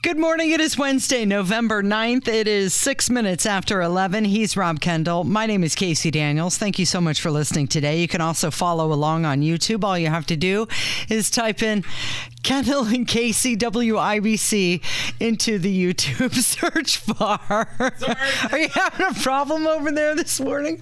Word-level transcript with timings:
Good 0.00 0.16
morning. 0.16 0.52
It 0.52 0.60
is 0.60 0.78
Wednesday, 0.78 1.24
November 1.24 1.82
9th. 1.82 2.28
It 2.28 2.46
is 2.46 2.72
six 2.72 3.10
minutes 3.10 3.44
after 3.44 3.82
11. 3.82 4.26
He's 4.26 4.56
Rob 4.56 4.78
Kendall. 4.80 5.24
My 5.24 5.44
name 5.44 5.64
is 5.64 5.74
Casey 5.74 6.12
Daniels. 6.12 6.56
Thank 6.56 6.78
you 6.78 6.86
so 6.86 7.00
much 7.00 7.20
for 7.20 7.32
listening 7.32 7.66
today. 7.66 8.00
You 8.00 8.06
can 8.06 8.20
also 8.20 8.52
follow 8.52 8.92
along 8.92 9.24
on 9.24 9.40
YouTube. 9.40 9.82
All 9.82 9.98
you 9.98 10.06
have 10.06 10.24
to 10.26 10.36
do 10.36 10.68
is 11.08 11.30
type 11.30 11.64
in 11.64 11.82
Kendall 12.44 12.84
and 12.84 13.08
Casey 13.08 13.56
WIBC 13.56 14.82
into 15.18 15.58
the 15.58 15.92
YouTube 15.92 16.32
search 16.44 17.04
bar. 17.04 17.92
Sorry. 17.98 18.16
Are 18.52 18.58
you 18.60 18.68
having 18.68 19.04
a 19.04 19.14
problem 19.14 19.66
over 19.66 19.90
there 19.90 20.14
this 20.14 20.38
morning? 20.40 20.80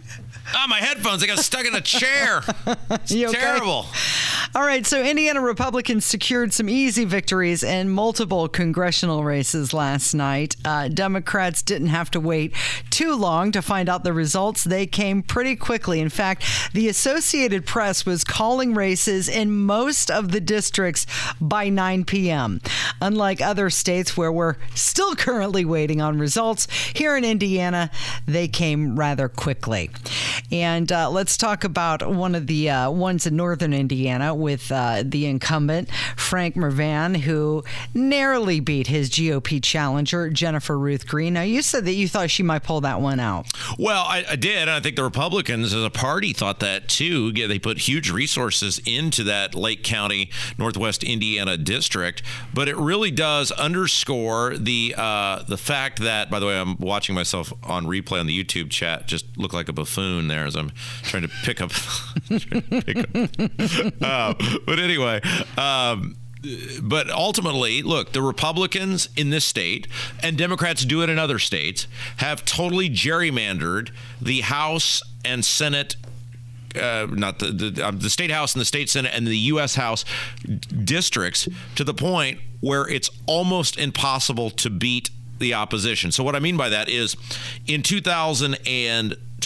Ah, 0.55 0.67
my 0.69 0.79
headphones. 0.79 1.23
I 1.23 1.27
got 1.27 1.39
stuck 1.39 1.67
in 1.67 1.75
a 1.75 1.81
chair. 1.81 2.43
It's 2.91 3.13
okay? 3.13 3.33
terrible. 3.33 3.87
All 4.55 4.63
right, 4.63 4.87
so 4.87 5.03
Indiana 5.03 5.41
Republicans 5.41 6.05
secured 6.07 6.53
some 6.55 6.69
easy 6.69 7.05
victories 7.05 7.63
in 7.63 7.91
multiple 7.91 8.49
congressional 8.49 9.23
races 9.25 9.75
last 9.75 10.15
night. 10.15 10.57
Uh, 10.65 10.89
Democrats 10.89 11.63
didn't 11.63 11.89
have 11.89 12.11
to 12.13 12.21
wait 12.21 12.55
too 12.91 13.15
long 13.15 13.53
to 13.53 13.61
find 13.61 13.89
out 13.89 14.05
the 14.05 14.13
results. 14.13 14.65
They 14.65 14.87
came 14.87 15.23
pretty 15.23 15.57
quickly. 15.57 16.01
In 16.01 16.09
fact, 16.09 16.45
the 16.73 16.89
Associated 16.89 17.67
Press 17.67 18.07
was 18.07 18.25
calling 18.25 18.73
races 18.73 19.29
in 19.29 19.51
most 19.51 20.11
of 20.11 20.31
the 20.33 20.41
districts 20.41 21.07
by 21.41 21.69
9 21.69 22.05
p.m. 22.05 22.61
Unlike 23.03 23.43
other 23.43 23.69
states 23.69 24.17
where 24.17 24.33
we're 24.33 24.57
still 24.75 25.15
currently 25.17 25.65
waiting 25.65 26.01
on 26.01 26.19
results, 26.19 26.67
here 26.95 27.17
in 27.17 27.25
Indiana, 27.25 27.91
they 28.27 28.49
came 28.49 28.99
rather 28.99 29.29
quickly. 29.29 29.91
And 30.51 30.91
uh, 30.91 31.11
let's 31.11 31.37
talk 31.37 31.65
about 31.65 32.09
one 32.09 32.35
of 32.35 32.47
the 32.47 32.71
uh, 32.71 32.91
ones 32.91 33.27
in 33.27 33.37
northern 33.37 33.73
Indiana 33.73 34.35
with 34.35 34.71
uh, 34.71 35.03
the 35.05 35.27
incumbent, 35.27 35.89
Frank 36.17 36.55
Mrvan, 36.55 37.17
who 37.19 37.65
narrowly 37.95 38.61
beat 38.61 38.87
his 38.87 39.11
GOP 39.11 39.63
challenger, 39.63 40.31
Jennifer 40.31 40.79
Ruth 40.79 41.07
Green. 41.07 41.35
Now, 41.35 41.43
you 41.43 41.63
said 41.63 41.85
that 41.85 41.95
you 41.95 42.09
thought 42.09 42.31
she 42.31 42.43
might 42.43 42.63
pull 42.63 42.81
that 42.83 43.01
one 43.01 43.21
out. 43.21 43.47
Well, 43.79 44.05
I, 44.05 44.25
I 44.31 44.37
did, 44.37 44.57
and 44.57 44.71
I 44.71 44.81
think 44.81 44.97
the 44.97 45.05
Republicans 45.05 45.73
as 45.73 45.85
a 45.85 45.91
party 45.91 46.33
thought 46.33 46.61
that 46.61 46.89
too. 46.89 47.33
Yeah, 47.35 47.47
they 47.47 47.59
put 47.59 47.79
huge 47.79 48.11
resources 48.11 48.81
into 48.87 49.25
that 49.25 49.55
Lake 49.55 49.83
County, 49.83 50.31
Northwest 50.59 51.03
Indiana 51.05 51.57
district, 51.57 52.23
but 52.55 52.69
it 52.69 52.77
really 52.77 53.11
does 53.11 53.51
underscore 53.53 54.57
the 54.57 54.95
uh, 54.97 55.43
the 55.45 55.59
fact 55.59 56.01
that. 56.01 56.31
By 56.31 56.41
the 56.41 56.47
way, 56.47 56.59
I'm 56.59 56.77
watching 56.79 57.15
myself 57.15 57.53
on 57.63 57.87
replay 57.87 58.21
on 58.21 58.27
the 58.27 58.45
YouTube 58.45 58.71
chat, 58.71 59.07
just 59.07 59.37
look 59.37 59.53
like 59.53 59.69
a 59.69 59.73
buffoon 59.73 60.26
there 60.29 60.45
as 60.45 60.57
I'm 60.57 60.73
trying 61.03 61.23
to 61.23 61.31
pick 61.43 61.61
up. 61.61 61.71
to 62.29 62.83
pick 62.83 62.99
up. 62.99 64.03
Uh, 64.03 64.35
but 64.67 64.79
anyway. 64.79 65.21
Um, 65.57 66.17
but 66.83 67.11
ultimately, 67.11 67.83
look, 67.83 68.13
the 68.13 68.23
Republicans 68.23 69.09
in 69.17 69.31
this 69.31 69.45
state 69.45 69.87
and 70.23 70.37
Democrats 70.37 70.85
do 70.85 71.03
it 71.03 71.11
in 71.11 71.19
other 71.19 71.39
states 71.39 71.87
have 72.19 72.45
totally 72.45 72.89
gerrymandered 72.89 73.91
the 74.21 74.43
House 74.43 75.03
and 75.25 75.45
Senate. 75.45 75.97
Uh, 76.81 77.07
not 77.11 77.39
the 77.39 77.47
the, 77.47 77.87
um, 77.87 77.99
the 78.01 78.11
state 78.11 78.31
house 78.31 78.55
and 78.55 78.61
the 78.61 78.67
state 78.67 78.91
senate 78.91 79.11
and 79.15 79.27
the 79.27 79.39
U.S. 79.39 79.77
House 79.77 80.05
districts 80.85 81.49
to 81.75 81.85
the 81.85 81.95
point 81.95 82.39
where 82.61 82.87
it's 82.87 83.09
almost 83.27 83.79
impossible 83.79 84.51
to 84.51 84.69
beat 84.69 85.09
the 85.39 85.55
opposition. 85.55 86.13
So 86.13 86.23
what 86.23 86.37
I 86.37 86.39
mean 86.39 86.59
by 86.59 86.69
that 86.69 86.91
is, 86.91 87.17
in 87.67 87.83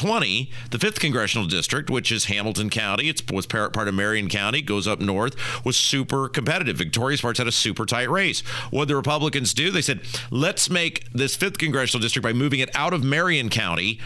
2020, 0.00 0.50
the 0.70 0.78
fifth 0.78 0.98
congressional 0.98 1.46
district, 1.46 1.90
which 1.90 2.10
is 2.10 2.24
Hamilton 2.24 2.70
County, 2.70 3.08
it 3.10 3.30
was 3.30 3.46
part 3.46 3.76
of 3.76 3.94
Marion 3.94 4.28
County, 4.28 4.62
goes 4.62 4.88
up 4.88 4.98
north, 4.98 5.36
was 5.64 5.76
super 5.76 6.28
competitive. 6.28 6.78
Victoria 6.78 7.18
Spartz 7.18 7.38
had 7.38 7.46
a 7.46 7.52
super 7.52 7.84
tight 7.84 8.08
race. 8.08 8.40
What 8.70 8.88
the 8.88 8.96
Republicans 8.96 9.52
do? 9.52 9.70
They 9.70 9.82
said, 9.82 10.00
let's 10.30 10.70
make 10.70 11.10
this 11.12 11.36
fifth 11.36 11.58
congressional 11.58 12.00
district 12.00 12.22
by 12.22 12.32
moving 12.32 12.60
it 12.60 12.70
out 12.74 12.94
of 12.94 13.04
Marion 13.04 13.50
County 13.50 14.00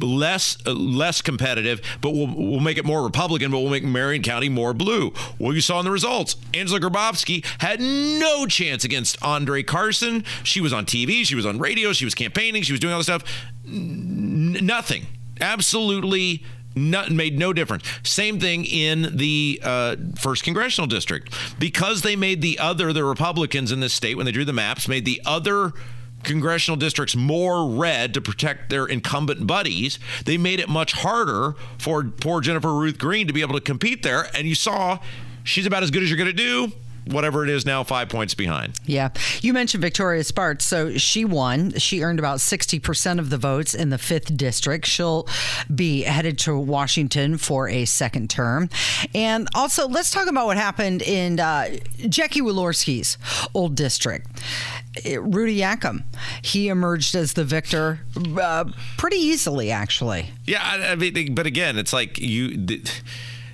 less 0.00 0.56
uh, 0.66 0.72
less 0.72 1.20
competitive, 1.20 1.82
but 2.00 2.10
we'll 2.12 2.32
we'll 2.34 2.60
make 2.60 2.78
it 2.78 2.84
more 2.84 3.02
Republican, 3.02 3.50
but 3.50 3.58
we'll 3.58 3.70
make 3.70 3.84
Marion 3.84 4.22
County 4.22 4.48
more 4.48 4.72
blue. 4.72 5.12
Well, 5.38 5.52
you 5.52 5.60
saw 5.60 5.78
in 5.80 5.84
the 5.84 5.90
results, 5.90 6.36
Angela 6.54 6.80
Grabovsky 6.80 7.44
had 7.60 7.80
no 7.80 8.46
chance 8.46 8.84
against 8.84 9.22
Andre 9.22 9.62
Carson. 9.62 10.24
She 10.42 10.60
was 10.60 10.72
on 10.72 10.86
TV, 10.86 11.24
she 11.24 11.34
was 11.34 11.44
on 11.44 11.58
radio, 11.58 11.92
she 11.92 12.06
was 12.06 12.14
campaigning, 12.14 12.62
she 12.62 12.72
was 12.72 12.80
doing 12.80 12.94
all 12.94 13.00
this 13.00 13.06
stuff. 13.06 13.24
N- 13.66 14.56
nothing. 14.62 15.06
Absolutely 15.40 16.42
not, 16.74 17.10
made 17.10 17.38
no 17.38 17.52
difference. 17.52 17.84
Same 18.02 18.38
thing 18.38 18.64
in 18.64 19.16
the 19.16 19.60
uh, 19.62 19.96
first 20.18 20.44
congressional 20.44 20.86
district 20.86 21.34
because 21.58 22.02
they 22.02 22.16
made 22.16 22.40
the 22.40 22.58
other 22.58 22.92
the 22.92 23.04
Republicans 23.04 23.72
in 23.72 23.80
this 23.80 23.92
state 23.92 24.16
when 24.16 24.26
they 24.26 24.32
drew 24.32 24.44
the 24.44 24.52
maps 24.52 24.88
made 24.88 25.04
the 25.04 25.20
other 25.26 25.72
congressional 26.22 26.76
districts 26.76 27.14
more 27.14 27.68
red 27.68 28.14
to 28.14 28.20
protect 28.20 28.70
their 28.70 28.86
incumbent 28.86 29.46
buddies. 29.46 29.98
They 30.24 30.36
made 30.36 30.60
it 30.60 30.68
much 30.68 30.92
harder 30.92 31.54
for 31.78 32.04
poor 32.04 32.40
Jennifer 32.40 32.74
Ruth 32.74 32.98
Green 32.98 33.26
to 33.26 33.32
be 33.32 33.40
able 33.40 33.54
to 33.54 33.60
compete 33.60 34.02
there. 34.02 34.26
And 34.34 34.46
you 34.46 34.54
saw 34.54 34.98
she's 35.44 35.66
about 35.66 35.82
as 35.82 35.90
good 35.90 36.02
as 36.02 36.10
you're 36.10 36.18
going 36.18 36.26
to 36.26 36.32
do. 36.32 36.72
Whatever 37.10 37.44
it 37.44 37.50
is 37.50 37.64
now, 37.64 37.82
five 37.84 38.08
points 38.08 38.34
behind. 38.34 38.74
Yeah. 38.84 39.10
You 39.40 39.52
mentioned 39.52 39.80
Victoria 39.82 40.24
Spartz. 40.24 40.64
So 40.64 40.96
she 40.98 41.24
won. 41.24 41.72
She 41.78 42.02
earned 42.02 42.18
about 42.18 42.38
60% 42.38 43.18
of 43.18 43.30
the 43.30 43.38
votes 43.38 43.74
in 43.74 43.90
the 43.90 43.96
5th 43.96 44.36
district. 44.36 44.86
She'll 44.86 45.26
be 45.74 46.02
headed 46.02 46.38
to 46.40 46.58
Washington 46.58 47.38
for 47.38 47.68
a 47.68 47.84
second 47.84 48.30
term. 48.30 48.68
And 49.14 49.48
also, 49.54 49.88
let's 49.88 50.10
talk 50.10 50.28
about 50.28 50.46
what 50.46 50.56
happened 50.56 51.02
in 51.02 51.40
uh, 51.40 51.76
Jackie 52.08 52.40
Walorski's 52.40 53.18
old 53.54 53.74
district. 53.74 54.26
Uh, 55.06 55.20
Rudy 55.22 55.58
Yakym. 55.58 56.02
He 56.42 56.68
emerged 56.68 57.14
as 57.14 57.34
the 57.34 57.44
victor 57.44 58.00
uh, 58.40 58.64
pretty 58.96 59.16
easily, 59.16 59.70
actually. 59.70 60.30
Yeah, 60.44 60.62
I, 60.62 60.92
I 60.92 60.94
mean, 60.94 61.34
but 61.34 61.46
again, 61.46 61.78
it's 61.78 61.92
like 61.92 62.18
you. 62.18 62.66
th- 62.66 63.02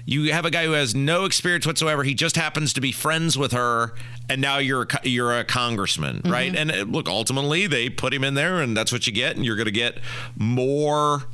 You 0.07 0.33
have 0.33 0.45
a 0.45 0.51
guy 0.51 0.65
who 0.65 0.73
has 0.73 0.95
no 0.95 1.25
experience 1.25 1.67
whatsoever. 1.67 2.03
He 2.03 2.15
just 2.15 2.37
happens 2.37 2.75
to 2.75 2.81
be 2.81 2.93
friends 2.93 3.39
with 3.39 3.53
her, 3.53 3.95
and 4.29 4.41
now 4.41 4.59
you're 4.59 4.83
a, 4.83 5.09
you're 5.09 5.39
a 5.39 5.45
congressman, 5.45 6.21
right? 6.27 6.55
And 6.55 6.71
uh, 6.71 6.85
look, 6.85 7.09
ultimately, 7.09 7.67
they 7.67 7.89
put 7.89 8.13
him 8.13 8.23
in 8.23 8.35
there, 8.35 8.61
and 8.61 8.77
that's 8.77 8.93
what 8.93 9.07
you 9.07 9.13
get. 9.13 9.37
And 9.37 9.45
you're 9.47 9.57
going 9.57 9.65
to 9.65 9.73
get 9.73 9.99
more 10.37 11.25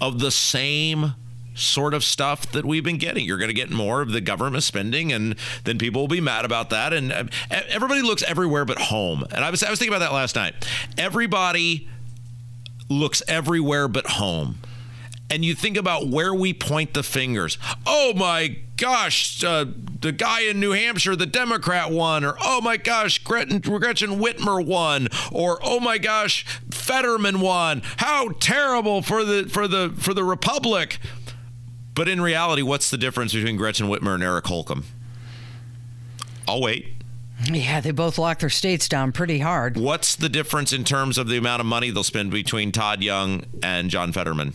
of 0.00 0.20
the 0.20 0.30
same 0.30 1.14
sort 1.54 1.94
of 1.94 2.04
stuff 2.04 2.50
that 2.52 2.64
we've 2.64 2.84
been 2.84 2.98
getting. 2.98 3.24
You're 3.24 3.38
going 3.38 3.48
to 3.48 3.54
get 3.54 3.70
more 3.70 4.02
of 4.02 4.12
the 4.12 4.20
government 4.20 4.62
spending, 4.64 5.12
and 5.12 5.34
then 5.64 5.78
people 5.78 6.02
will 6.02 6.08
be 6.08 6.20
mad 6.20 6.44
about 6.44 6.70
that. 6.70 6.92
And 6.92 7.12
uh, 7.12 7.24
everybody 7.50 8.02
looks 8.02 8.22
everywhere 8.22 8.64
but 8.64 8.78
home. 8.78 9.24
And 9.30 9.44
I 9.44 9.50
was 9.50 9.62
I 9.62 9.70
was 9.70 9.78
thinking 9.78 9.94
about 9.94 10.04
that 10.04 10.14
last 10.14 10.36
night. 10.36 10.54
Everybody 10.98 11.88
looks 12.90 13.22
everywhere 13.28 13.88
but 13.88 14.06
home. 14.06 14.58
And 15.30 15.44
you 15.44 15.54
think 15.54 15.76
about 15.76 16.08
where 16.08 16.34
we 16.34 16.52
point 16.52 16.92
the 16.92 17.04
fingers. 17.04 17.56
Oh 17.86 18.12
my 18.14 18.56
gosh, 18.76 19.44
uh, 19.44 19.66
the 20.00 20.10
guy 20.10 20.40
in 20.40 20.58
New 20.58 20.72
Hampshire, 20.72 21.14
the 21.14 21.26
Democrat 21.26 21.90
won, 21.90 22.24
or 22.24 22.36
oh 22.40 22.60
my 22.60 22.76
gosh, 22.76 23.18
Gretchen, 23.18 23.60
Gretchen 23.60 24.18
Whitmer 24.18 24.64
won, 24.64 25.08
or 25.30 25.60
oh 25.62 25.78
my 25.78 25.98
gosh, 25.98 26.44
Fetterman 26.70 27.40
won. 27.40 27.82
How 27.98 28.30
terrible 28.40 29.02
for 29.02 29.24
the 29.24 29.48
for 29.48 29.68
the 29.68 29.94
for 29.96 30.14
the 30.14 30.24
Republic. 30.24 30.98
But 31.94 32.08
in 32.08 32.20
reality, 32.20 32.62
what's 32.62 32.90
the 32.90 32.98
difference 32.98 33.32
between 33.32 33.56
Gretchen 33.56 33.86
Whitmer 33.88 34.14
and 34.14 34.22
Eric 34.22 34.46
Holcomb? 34.46 34.84
I'll 36.48 36.62
wait. 36.62 36.86
Yeah, 37.44 37.80
they 37.80 37.90
both 37.90 38.18
locked 38.18 38.40
their 38.40 38.50
states 38.50 38.88
down 38.88 39.12
pretty 39.12 39.38
hard. 39.38 39.76
What's 39.76 40.14
the 40.16 40.28
difference 40.28 40.72
in 40.72 40.84
terms 40.84 41.18
of 41.18 41.28
the 41.28 41.36
amount 41.36 41.60
of 41.60 41.66
money 41.66 41.90
they'll 41.90 42.04
spend 42.04 42.30
between 42.30 42.72
Todd 42.72 43.02
Young 43.02 43.44
and 43.62 43.90
John 43.90 44.12
Fetterman? 44.12 44.54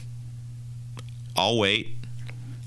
I'll 1.36 1.58
wait. 1.58 1.90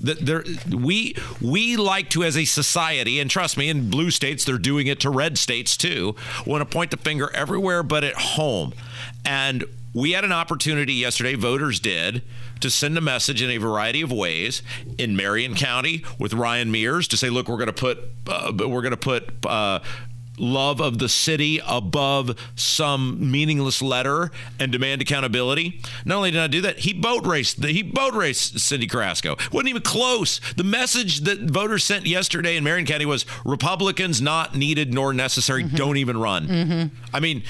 There, 0.01 0.45
we 0.71 1.15
we 1.41 1.75
like 1.75 2.09
to, 2.11 2.23
as 2.23 2.37
a 2.37 2.45
society, 2.45 3.19
and 3.19 3.29
trust 3.29 3.57
me, 3.57 3.67
in 3.67 3.89
blue 3.89 4.11
states 4.11 4.45
they're 4.45 4.57
doing 4.57 4.87
it 4.87 5.01
to 5.01 5.09
red 5.09 5.37
states 5.37 5.75
too. 5.75 6.15
Want 6.45 6.61
to 6.61 6.65
point 6.65 6.91
the 6.91 6.97
finger 6.97 7.29
everywhere 7.33 7.83
but 7.83 8.05
at 8.05 8.15
home, 8.15 8.73
and 9.25 9.65
we 9.93 10.11
had 10.11 10.23
an 10.23 10.31
opportunity 10.31 10.93
yesterday. 10.93 11.35
Voters 11.35 11.81
did 11.81 12.21
to 12.61 12.69
send 12.69 12.97
a 12.97 13.01
message 13.01 13.41
in 13.41 13.49
a 13.49 13.57
variety 13.57 14.01
of 14.01 14.11
ways 14.11 14.61
in 14.97 15.17
Marion 15.17 15.55
County 15.55 16.03
with 16.17 16.33
Ryan 16.33 16.71
Mears 16.71 17.07
to 17.09 17.17
say, 17.17 17.29
look, 17.29 17.49
we're 17.49 17.57
going 17.57 17.67
to 17.67 17.73
put 17.73 17.99
uh, 18.27 18.53
we're 18.55 18.81
going 18.81 18.91
to 18.91 18.97
put. 18.97 19.45
Uh, 19.45 19.79
love 20.39 20.79
of 20.79 20.99
the 20.99 21.09
city 21.09 21.61
above 21.67 22.35
some 22.55 23.31
meaningless 23.31 23.81
letter 23.81 24.31
and 24.59 24.71
demand 24.71 25.01
accountability. 25.01 25.81
Not 26.05 26.17
only 26.17 26.31
did 26.31 26.41
I 26.41 26.47
do 26.47 26.61
that, 26.61 26.79
he 26.79 26.93
boat 26.93 27.25
raced. 27.25 27.63
He 27.63 27.83
boat 27.83 28.13
raced 28.13 28.55
Cyndi 28.55 28.89
Carrasco. 28.89 29.35
wasn't 29.51 29.69
even 29.69 29.81
close. 29.81 30.39
The 30.55 30.63
message 30.63 31.21
that 31.21 31.39
voters 31.41 31.83
sent 31.83 32.05
yesterday 32.05 32.57
in 32.57 32.63
Marion 32.63 32.85
County 32.85 33.05
was 33.05 33.25
Republicans 33.45 34.21
not 34.21 34.55
needed 34.55 34.93
nor 34.93 35.13
necessary. 35.13 35.63
Mm-hmm. 35.63 35.75
Don't 35.75 35.97
even 35.97 36.17
run. 36.17 36.47
Mm-hmm. 36.47 36.95
I 37.13 37.19
mean, 37.19 37.43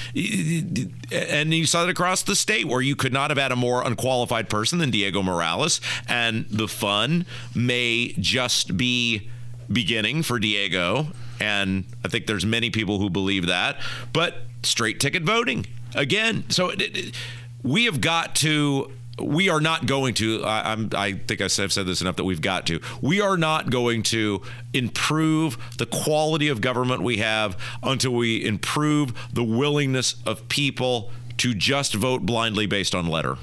and 1.12 1.54
you 1.54 1.66
saw 1.66 1.84
it 1.84 1.90
across 1.90 2.22
the 2.22 2.36
state 2.36 2.66
where 2.66 2.80
you 2.80 2.96
could 2.96 3.12
not 3.12 3.30
have 3.30 3.38
had 3.38 3.52
a 3.52 3.56
more 3.56 3.86
unqualified 3.86 4.48
person 4.48 4.78
than 4.78 4.90
Diego 4.90 5.22
Morales, 5.22 5.80
and 6.08 6.46
the 6.50 6.68
fun 6.68 7.26
may 7.54 8.14
just 8.18 8.76
be 8.76 9.28
beginning 9.70 10.22
for 10.22 10.38
Diego 10.38 11.08
and 11.40 11.84
I 12.04 12.08
think 12.08 12.26
there's 12.26 12.46
many 12.46 12.70
people 12.70 12.98
who 12.98 13.10
believe 13.10 13.46
that. 13.46 13.78
But 14.12 14.36
straight 14.62 15.00
ticket 15.00 15.22
voting 15.22 15.66
again. 15.94 16.44
So 16.50 16.68
it, 16.70 16.80
it, 16.82 17.14
we 17.62 17.86
have 17.86 18.00
got 18.00 18.34
to 18.36 18.92
we 19.18 19.48
are 19.48 19.60
not 19.60 19.86
going 19.86 20.14
to 20.14 20.42
I, 20.44 20.72
am 20.72 20.90
I 20.94 21.12
think 21.12 21.40
I've 21.40 21.52
said 21.52 21.70
this 21.70 22.00
enough 22.00 22.16
that 22.16 22.24
we've 22.24 22.40
got 22.40 22.66
to 22.66 22.80
we 23.02 23.20
are 23.20 23.36
not 23.36 23.70
going 23.70 24.02
to 24.04 24.42
improve 24.72 25.58
the 25.76 25.86
quality 25.86 26.48
of 26.48 26.60
government 26.60 27.02
we 27.02 27.18
have 27.18 27.58
until 27.82 28.12
we 28.12 28.44
improve 28.44 29.12
the 29.32 29.44
willingness 29.44 30.14
of 30.24 30.48
people 30.48 31.10
to 31.38 31.54
just 31.54 31.94
vote 31.94 32.22
blindly 32.22 32.66
based 32.66 32.94
on 32.94 33.06
letter 33.06 33.36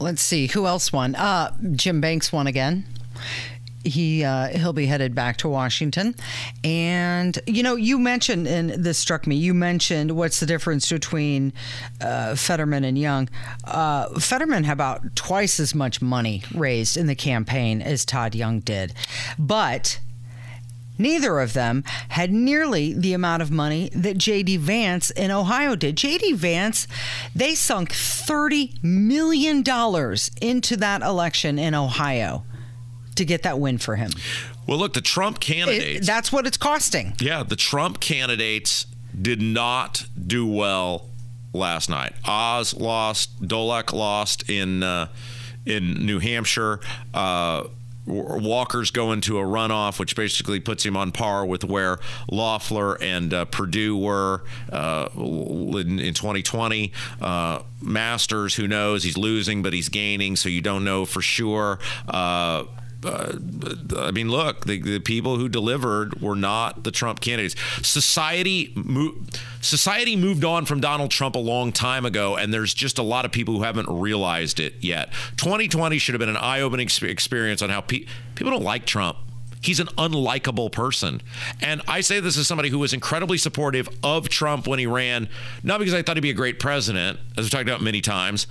let's 0.00 0.22
see 0.22 0.46
who 0.46 0.66
else 0.66 0.92
won 0.92 1.14
uh, 1.16 1.54
jim 1.72 2.00
banks 2.00 2.32
won 2.32 2.46
again 2.46 2.86
he 3.84 4.24
uh, 4.24 4.48
he'll 4.48 4.72
be 4.72 4.86
headed 4.86 5.14
back 5.14 5.36
to 5.38 5.48
Washington. 5.48 6.14
And 6.62 7.38
you 7.46 7.62
know, 7.62 7.76
you 7.76 7.98
mentioned, 7.98 8.46
and 8.48 8.70
this 8.70 8.98
struck 8.98 9.26
me. 9.26 9.36
You 9.36 9.54
mentioned 9.54 10.12
what's 10.12 10.40
the 10.40 10.46
difference 10.46 10.90
between 10.90 11.52
uh, 12.00 12.34
Fetterman 12.34 12.84
and 12.84 12.98
Young. 12.98 13.28
Uh, 13.64 14.08
Fetterman 14.18 14.64
had 14.64 14.74
about 14.74 15.14
twice 15.14 15.60
as 15.60 15.74
much 15.74 16.02
money 16.02 16.42
raised 16.52 16.96
in 16.96 17.06
the 17.06 17.14
campaign 17.14 17.80
as 17.80 18.04
Todd 18.04 18.34
Young 18.34 18.60
did, 18.60 18.92
but. 19.38 20.00
Neither 20.96 21.40
of 21.40 21.54
them 21.54 21.82
had 22.10 22.32
nearly 22.32 22.92
the 22.92 23.14
amount 23.14 23.42
of 23.42 23.50
money 23.50 23.90
that 23.96 24.16
J.D. 24.16 24.58
Vance 24.58 25.10
in 25.10 25.32
Ohio 25.32 25.74
did. 25.74 25.96
J.D. 25.96 26.34
Vance, 26.34 26.86
they 27.34 27.56
sunk 27.56 27.90
$30 27.90 28.80
million 28.80 29.64
into 30.40 30.76
that 30.76 31.02
election 31.02 31.58
in 31.58 31.74
Ohio 31.74 32.44
to 33.14 33.24
get 33.24 33.42
that 33.42 33.58
win 33.58 33.78
for 33.78 33.96
him. 33.96 34.10
Well, 34.66 34.78
look, 34.78 34.94
the 34.94 35.00
Trump 35.00 35.40
candidates. 35.40 36.02
It, 36.02 36.06
that's 36.06 36.32
what 36.32 36.46
it's 36.46 36.56
costing. 36.56 37.14
Yeah, 37.20 37.42
the 37.42 37.56
Trump 37.56 38.00
candidates 38.00 38.86
did 39.20 39.40
not 39.40 40.06
do 40.26 40.46
well 40.46 41.08
last 41.52 41.88
night. 41.88 42.14
Oz 42.26 42.74
lost, 42.74 43.42
Bolduc 43.42 43.92
lost 43.92 44.48
in 44.50 44.82
uh, 44.82 45.08
in 45.66 46.06
New 46.06 46.18
Hampshire. 46.18 46.80
Uh, 47.12 47.64
Walker's 48.06 48.90
going 48.90 49.22
to 49.22 49.38
a 49.38 49.42
runoff, 49.42 49.98
which 49.98 50.14
basically 50.14 50.60
puts 50.60 50.84
him 50.84 50.96
on 50.96 51.10
par 51.10 51.46
with 51.46 51.64
where 51.64 51.98
Loeffler 52.30 53.00
and 53.00 53.32
uh, 53.32 53.44
Perdue 53.46 53.96
were 53.96 54.44
uh, 54.70 55.08
in, 55.16 55.98
in, 55.98 56.12
2020. 56.12 56.92
Uh, 57.20 57.60
Masters, 57.80 58.56
who 58.56 58.68
knows? 58.68 59.04
He's 59.04 59.16
losing, 59.16 59.62
but 59.62 59.72
he's 59.72 59.88
gaining, 59.88 60.36
so 60.36 60.50
you 60.50 60.60
don't 60.60 60.84
know 60.84 61.06
for 61.06 61.22
sure. 61.22 61.78
Uh, 63.04 63.38
I 63.98 64.10
mean, 64.10 64.30
look, 64.30 64.64
the, 64.64 64.80
the, 64.80 64.98
people 64.98 65.36
who 65.36 65.48
delivered 65.48 66.20
were 66.20 66.36
not 66.36 66.84
the 66.84 66.90
Trump 66.90 67.20
candidates. 67.20 67.54
Society, 67.86 68.72
mo- 68.74 69.14
society 69.60 70.16
moved 70.16 70.44
on 70.44 70.64
from 70.64 70.80
Donald 70.80 71.10
Trump 71.10 71.34
a 71.34 71.40
long 71.40 71.72
time 71.72 72.06
ago, 72.06 72.36
and 72.36 72.52
there's 72.52 72.72
just 72.72 72.98
a 72.98 73.02
lot 73.02 73.24
of 73.24 73.32
people 73.32 73.54
who 73.54 73.62
haven't 73.62 73.88
realized 73.88 74.60
it 74.60 74.74
yet. 74.80 75.12
2020 75.36 75.98
should 75.98 76.14
have 76.14 76.20
been 76.20 76.28
an 76.28 76.36
eye-opening 76.36 76.88
experience 77.02 77.62
on 77.62 77.70
how 77.70 77.80
pe- 77.80 78.06
people 78.34 78.52
don't 78.52 78.64
like 78.64 78.86
Trump. 78.86 79.18
He's 79.60 79.80
an 79.80 79.86
unlikable 79.96 80.70
person. 80.70 81.22
And 81.62 81.80
I 81.88 82.02
say 82.02 82.20
this 82.20 82.36
as 82.36 82.46
somebody 82.46 82.68
who 82.68 82.78
was 82.78 82.92
incredibly 82.92 83.38
supportive 83.38 83.88
of 84.02 84.28
Trump 84.28 84.66
when 84.66 84.78
he 84.78 84.86
ran, 84.86 85.28
not 85.62 85.78
because 85.78 85.94
I 85.94 86.02
thought 86.02 86.16
he'd 86.16 86.20
be 86.20 86.30
a 86.30 86.34
great 86.34 86.60
president, 86.60 87.18
as 87.38 87.44
we've 87.44 87.50
talked 87.50 87.62
about 87.68 87.80
many 87.80 88.02
times. 88.02 88.46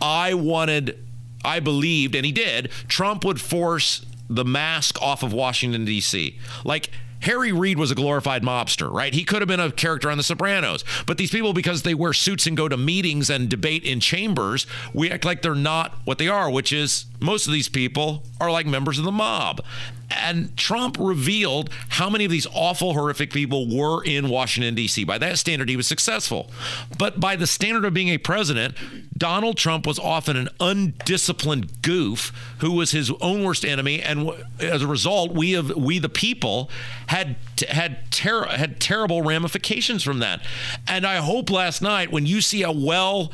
I 0.00 0.34
wanted 0.34 0.98
I 1.44 1.60
believed, 1.60 2.14
and 2.14 2.24
he 2.24 2.32
did, 2.32 2.70
Trump 2.88 3.24
would 3.24 3.40
force 3.40 4.04
the 4.28 4.44
mask 4.44 5.00
off 5.02 5.22
of 5.22 5.32
Washington, 5.32 5.84
D.C. 5.84 6.38
Like, 6.64 6.90
Harry 7.24 7.52
Reid 7.52 7.78
was 7.78 7.90
a 7.90 7.94
glorified 7.94 8.42
mobster, 8.42 8.90
right? 8.92 9.14
He 9.14 9.24
could 9.24 9.40
have 9.40 9.48
been 9.48 9.60
a 9.60 9.72
character 9.72 10.10
on 10.10 10.18
The 10.18 10.22
Sopranos. 10.22 10.84
But 11.06 11.16
these 11.16 11.30
people, 11.30 11.54
because 11.54 11.82
they 11.82 11.94
wear 11.94 12.12
suits 12.12 12.46
and 12.46 12.54
go 12.54 12.68
to 12.68 12.76
meetings 12.76 13.30
and 13.30 13.48
debate 13.48 13.82
in 13.82 14.00
chambers, 14.00 14.66
we 14.92 15.10
act 15.10 15.24
like 15.24 15.40
they're 15.40 15.54
not 15.54 15.94
what 16.04 16.18
they 16.18 16.28
are, 16.28 16.50
which 16.50 16.70
is 16.70 17.06
most 17.20 17.46
of 17.46 17.54
these 17.54 17.68
people 17.68 18.24
are 18.40 18.50
like 18.50 18.66
members 18.66 18.98
of 18.98 19.06
the 19.06 19.12
mob. 19.12 19.64
And 20.10 20.56
Trump 20.56 20.96
revealed 20.98 21.70
how 21.90 22.10
many 22.10 22.24
of 22.24 22.30
these 22.30 22.46
awful, 22.52 22.92
horrific 22.92 23.32
people 23.32 23.68
were 23.68 24.02
in 24.04 24.28
Washington, 24.28 24.74
D.C. 24.74 25.04
By 25.04 25.18
that 25.18 25.38
standard, 25.38 25.68
he 25.68 25.76
was 25.76 25.86
successful. 25.86 26.50
But 26.98 27.20
by 27.20 27.36
the 27.36 27.46
standard 27.46 27.84
of 27.84 27.94
being 27.94 28.08
a 28.08 28.18
president, 28.18 28.74
Donald 29.16 29.56
Trump 29.56 29.86
was 29.86 29.98
often 29.98 30.36
an 30.36 30.48
undisciplined 30.60 31.82
goof 31.82 32.32
who 32.58 32.72
was 32.72 32.90
his 32.90 33.10
own 33.20 33.44
worst 33.44 33.64
enemy. 33.64 34.02
And 34.02 34.30
as 34.60 34.82
a 34.82 34.86
result, 34.86 35.32
we, 35.32 35.52
have, 35.52 35.74
we 35.76 35.98
the 35.98 36.08
people, 36.08 36.70
had, 37.06 37.36
had, 37.68 38.10
ter- 38.10 38.46
had 38.46 38.80
terrible 38.80 39.22
ramifications 39.22 40.02
from 40.02 40.18
that. 40.20 40.42
And 40.86 41.06
I 41.06 41.16
hope 41.16 41.50
last 41.50 41.82
night, 41.82 42.10
when 42.10 42.26
you 42.26 42.40
see 42.40 42.62
a 42.62 42.72
well 42.72 43.32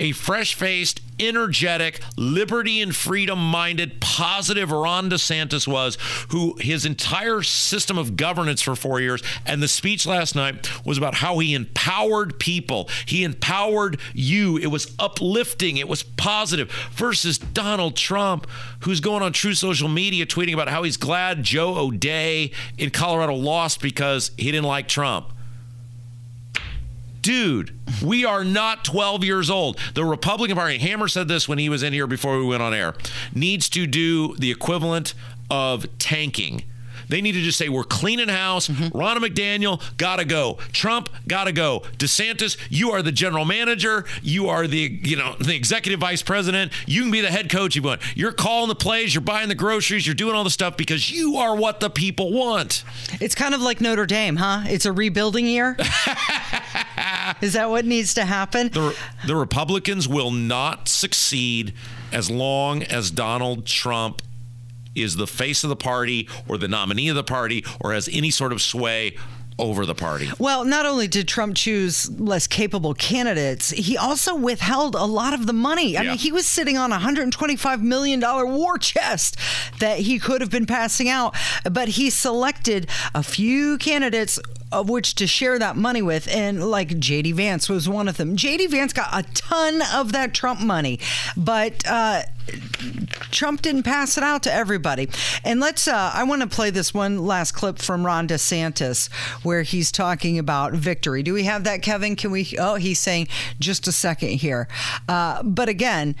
a 0.00 0.12
fresh 0.12 0.54
faced, 0.54 1.00
energetic, 1.20 2.00
liberty 2.16 2.80
and 2.80 2.94
freedom 2.94 3.38
minded, 3.38 4.00
positive 4.00 4.70
Ron 4.70 5.10
DeSantis 5.10 5.68
was, 5.68 5.96
who 6.30 6.56
his 6.58 6.84
entire 6.84 7.42
system 7.42 7.98
of 7.98 8.16
governance 8.16 8.60
for 8.60 8.74
four 8.74 9.00
years 9.00 9.22
and 9.46 9.62
the 9.62 9.68
speech 9.68 10.06
last 10.06 10.34
night 10.34 10.68
was 10.84 10.98
about 10.98 11.14
how 11.14 11.38
he 11.38 11.54
empowered 11.54 12.38
people. 12.38 12.88
He 13.06 13.24
empowered 13.24 14.00
you. 14.12 14.56
It 14.56 14.68
was 14.68 14.94
uplifting, 14.98 15.76
it 15.76 15.88
was 15.88 16.02
positive, 16.02 16.70
versus 16.92 17.38
Donald 17.38 17.96
Trump, 17.96 18.48
who's 18.80 19.00
going 19.00 19.22
on 19.22 19.32
true 19.32 19.54
social 19.54 19.88
media 19.88 20.26
tweeting 20.26 20.54
about 20.54 20.68
how 20.68 20.82
he's 20.82 20.96
glad 20.96 21.42
Joe 21.42 21.76
O'Dea 21.76 22.52
in 22.78 22.90
Colorado 22.90 23.34
lost 23.34 23.80
because 23.80 24.32
he 24.36 24.50
didn't 24.50 24.66
like 24.66 24.88
Trump 24.88 25.33
dude, 27.24 27.74
we 28.04 28.26
are 28.26 28.44
not 28.44 28.84
12 28.84 29.24
years 29.24 29.48
old. 29.48 29.78
The 29.94 30.04
Republican 30.04 30.56
Party, 30.56 30.76
Hammer 30.78 31.08
said 31.08 31.26
this 31.26 31.48
when 31.48 31.58
he 31.58 31.70
was 31.70 31.82
in 31.82 31.94
here 31.94 32.06
before 32.06 32.38
we 32.38 32.44
went 32.44 32.62
on 32.62 32.74
air, 32.74 32.94
needs 33.34 33.68
to 33.70 33.86
do 33.86 34.36
the 34.36 34.50
equivalent 34.50 35.14
of 35.50 35.86
tanking 35.98 36.64
they 37.08 37.20
need 37.20 37.32
to 37.32 37.42
just 37.42 37.58
say, 37.58 37.68
we're 37.68 37.84
cleaning 37.84 38.28
house. 38.28 38.68
Mm-hmm. 38.68 38.96
Ronna 38.96 39.18
McDaniel, 39.18 39.82
gotta 39.96 40.24
go. 40.24 40.58
Trump, 40.72 41.08
gotta 41.26 41.52
go. 41.52 41.80
DeSantis, 41.98 42.56
you 42.70 42.90
are 42.92 43.02
the 43.02 43.12
general 43.12 43.44
manager. 43.44 44.04
You 44.22 44.48
are 44.48 44.66
the, 44.66 45.00
you 45.02 45.16
know, 45.16 45.36
the 45.38 45.54
executive 45.54 46.00
vice 46.00 46.22
president. 46.22 46.72
You 46.86 47.02
can 47.02 47.10
be 47.10 47.20
the 47.20 47.30
head 47.30 47.50
coach 47.50 47.76
if 47.76 47.82
you 47.82 47.88
want. 47.88 48.02
You're 48.16 48.32
calling 48.32 48.68
the 48.68 48.74
plays, 48.74 49.14
you're 49.14 49.22
buying 49.22 49.48
the 49.48 49.54
groceries, 49.54 50.06
you're 50.06 50.14
doing 50.14 50.34
all 50.34 50.44
the 50.44 50.50
stuff 50.50 50.76
because 50.76 51.10
you 51.10 51.36
are 51.36 51.56
what 51.56 51.80
the 51.80 51.90
people 51.90 52.32
want. 52.32 52.84
It's 53.20 53.34
kind 53.34 53.54
of 53.54 53.60
like 53.60 53.80
Notre 53.80 54.06
Dame, 54.06 54.36
huh? 54.36 54.62
It's 54.66 54.86
a 54.86 54.92
rebuilding 54.92 55.46
year. 55.46 55.76
Is 57.40 57.54
that 57.54 57.70
what 57.70 57.84
needs 57.84 58.14
to 58.14 58.24
happen? 58.24 58.68
The, 58.70 58.96
the 59.26 59.36
Republicans 59.36 60.08
will 60.08 60.30
not 60.30 60.88
succeed 60.88 61.74
as 62.12 62.30
long 62.30 62.82
as 62.82 63.10
Donald 63.10 63.66
Trump 63.66 64.22
is 64.94 65.16
the 65.16 65.26
face 65.26 65.64
of 65.64 65.70
the 65.70 65.76
party 65.76 66.28
or 66.48 66.58
the 66.58 66.68
nominee 66.68 67.08
of 67.08 67.16
the 67.16 67.24
party 67.24 67.64
or 67.80 67.92
has 67.92 68.08
any 68.12 68.30
sort 68.30 68.52
of 68.52 68.62
sway 68.62 69.16
over 69.58 69.86
the 69.86 69.94
party. 69.94 70.28
Well, 70.38 70.64
not 70.64 70.84
only 70.84 71.06
did 71.06 71.28
Trump 71.28 71.56
choose 71.56 72.10
less 72.18 72.46
capable 72.46 72.94
candidates, 72.94 73.70
he 73.70 73.96
also 73.96 74.34
withheld 74.34 74.94
a 74.94 75.04
lot 75.04 75.32
of 75.32 75.46
the 75.46 75.52
money. 75.52 75.96
I 75.96 76.02
yeah. 76.02 76.10
mean, 76.10 76.18
he 76.18 76.32
was 76.32 76.46
sitting 76.46 76.76
on 76.76 76.92
a 76.92 76.98
$125 76.98 77.80
million 77.80 78.20
war 78.20 78.78
chest 78.78 79.36
that 79.78 80.00
he 80.00 80.18
could 80.18 80.40
have 80.40 80.50
been 80.50 80.66
passing 80.66 81.08
out, 81.08 81.36
but 81.70 81.88
he 81.88 82.10
selected 82.10 82.88
a 83.14 83.22
few 83.22 83.78
candidates 83.78 84.40
of 84.72 84.88
which 84.88 85.14
to 85.14 85.26
share 85.26 85.58
that 85.58 85.76
money 85.76 86.02
with. 86.02 86.26
And 86.28 86.68
like 86.68 86.88
JD 86.88 87.34
Vance 87.34 87.68
was 87.68 87.88
one 87.88 88.08
of 88.08 88.16
them. 88.16 88.36
JD 88.36 88.70
Vance 88.70 88.92
got 88.92 89.08
a 89.12 89.22
ton 89.34 89.82
of 89.94 90.12
that 90.12 90.34
Trump 90.34 90.60
money, 90.60 90.98
but 91.36 91.86
uh, 91.86 92.22
Trump 93.30 93.62
didn't 93.62 93.82
pass 93.82 94.16
it 94.16 94.24
out 94.24 94.42
to 94.44 94.52
everybody. 94.52 95.08
And 95.44 95.60
let's, 95.60 95.88
uh, 95.88 96.10
I 96.14 96.24
want 96.24 96.42
to 96.42 96.48
play 96.48 96.70
this 96.70 96.94
one 96.94 97.26
last 97.26 97.52
clip 97.52 97.78
from 97.78 98.04
Ron 98.04 98.28
DeSantis 98.28 99.12
where 99.42 99.62
he's 99.62 99.90
talking 99.90 100.38
about 100.38 100.72
victory. 100.72 101.22
Do 101.22 101.34
we 101.34 101.44
have 101.44 101.64
that, 101.64 101.82
Kevin? 101.82 102.16
Can 102.16 102.30
we? 102.30 102.54
Oh, 102.58 102.76
he's 102.76 102.98
saying 102.98 103.28
just 103.58 103.88
a 103.88 103.92
second 103.92 104.30
here. 104.30 104.68
Uh, 105.08 105.42
but 105.42 105.68
again, 105.68 106.14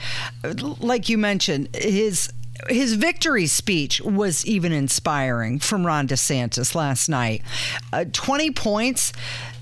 like 0.80 1.08
you 1.08 1.18
mentioned, 1.18 1.74
his 1.74 2.30
his 2.68 2.94
victory 2.94 3.46
speech 3.46 4.00
was 4.00 4.46
even 4.46 4.72
inspiring 4.72 5.58
from 5.58 5.84
Ron 5.84 6.06
DeSantis 6.06 6.74
last 6.74 7.08
night. 7.08 7.42
Uh, 7.92 8.04
20 8.12 8.52
points 8.52 9.12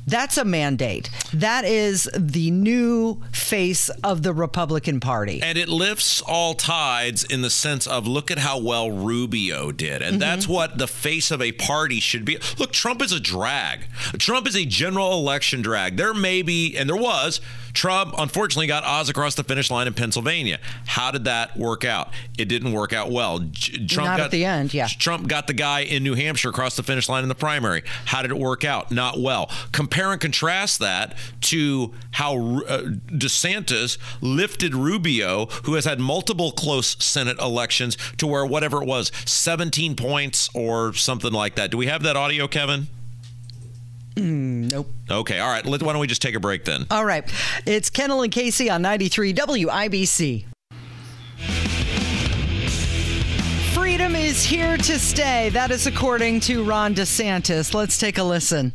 That's 0.06 0.36
a 0.36 0.44
mandate. 0.44 1.10
That 1.32 1.64
is 1.64 2.08
the 2.16 2.50
new 2.50 3.22
face 3.32 3.88
of 4.02 4.22
the 4.22 4.32
Republican 4.32 5.00
Party. 5.00 5.40
And 5.42 5.56
it 5.56 5.68
lifts 5.68 6.20
all 6.22 6.54
tides 6.54 7.24
in 7.24 7.42
the 7.42 7.50
sense 7.50 7.86
of 7.86 8.06
look 8.06 8.30
at 8.30 8.38
how 8.38 8.58
well 8.58 8.90
Rubio 8.90 9.70
did. 9.72 10.02
And 10.02 10.12
mm-hmm. 10.12 10.18
that's 10.18 10.48
what 10.48 10.78
the 10.78 10.88
face 10.88 11.30
of 11.30 11.40
a 11.40 11.52
party 11.52 12.00
should 12.00 12.24
be. 12.24 12.38
Look, 12.58 12.72
Trump 12.72 13.02
is 13.02 13.12
a 13.12 13.20
drag. 13.20 13.86
Trump 14.18 14.46
is 14.46 14.56
a 14.56 14.64
general 14.64 15.12
election 15.12 15.62
drag. 15.62 15.96
There 15.96 16.14
may 16.14 16.42
be, 16.42 16.76
and 16.76 16.88
there 16.88 16.96
was, 16.96 17.40
Trump 17.72 18.14
unfortunately 18.18 18.66
got 18.66 18.84
Oz 18.84 19.08
across 19.08 19.34
the 19.34 19.44
finish 19.44 19.70
line 19.70 19.86
in 19.86 19.94
Pennsylvania. 19.94 20.58
How 20.86 21.10
did 21.10 21.24
that 21.24 21.56
work 21.56 21.84
out? 21.84 22.12
It 22.36 22.46
didn't 22.46 22.72
work 22.72 22.92
out 22.92 23.10
well. 23.10 23.38
Trump 23.38 23.90
Not 23.90 24.18
got, 24.18 24.20
at 24.20 24.30
the 24.30 24.44
end, 24.44 24.74
yeah. 24.74 24.88
Trump 24.88 25.28
got 25.28 25.46
the 25.46 25.54
guy 25.54 25.80
in 25.80 26.02
New 26.02 26.14
Hampshire 26.14 26.50
across 26.50 26.76
the 26.76 26.82
finish 26.82 27.08
line 27.08 27.22
in 27.22 27.28
the 27.28 27.34
primary. 27.34 27.82
How 28.04 28.22
did 28.22 28.30
it 28.30 28.38
work 28.38 28.64
out? 28.64 28.90
Not 28.90 29.20
well. 29.20 29.50
Compare 29.92 30.12
and 30.12 30.20
contrast 30.22 30.78
that 30.78 31.14
to 31.42 31.92
how 32.12 32.62
uh, 32.62 32.84
DeSantis 33.08 33.98
lifted 34.22 34.74
Rubio, 34.74 35.44
who 35.64 35.74
has 35.74 35.84
had 35.84 36.00
multiple 36.00 36.50
close 36.50 36.96
Senate 37.04 37.38
elections, 37.38 37.98
to 38.16 38.26
where 38.26 38.46
whatever 38.46 38.82
it 38.82 38.86
was, 38.86 39.12
17 39.26 39.94
points 39.94 40.48
or 40.54 40.94
something 40.94 41.30
like 41.30 41.56
that. 41.56 41.70
Do 41.70 41.76
we 41.76 41.88
have 41.88 42.04
that 42.04 42.16
audio, 42.16 42.48
Kevin? 42.48 42.86
Mm, 44.14 44.72
nope. 44.72 44.88
Okay. 45.10 45.38
All 45.38 45.50
right. 45.50 45.66
Let, 45.66 45.82
why 45.82 45.92
don't 45.92 46.00
we 46.00 46.06
just 46.06 46.22
take 46.22 46.34
a 46.36 46.40
break 46.40 46.64
then? 46.64 46.86
All 46.90 47.04
right. 47.04 47.30
It's 47.66 47.90
Kendall 47.90 48.22
and 48.22 48.32
Casey 48.32 48.70
on 48.70 48.80
93 48.80 49.34
WIBC. 49.34 50.46
Freedom 53.74 54.16
is 54.16 54.42
here 54.42 54.78
to 54.78 54.98
stay. 54.98 55.50
That 55.50 55.70
is 55.70 55.86
according 55.86 56.40
to 56.40 56.64
Ron 56.64 56.94
DeSantis. 56.94 57.74
Let's 57.74 57.98
take 57.98 58.16
a 58.16 58.22
listen. 58.24 58.72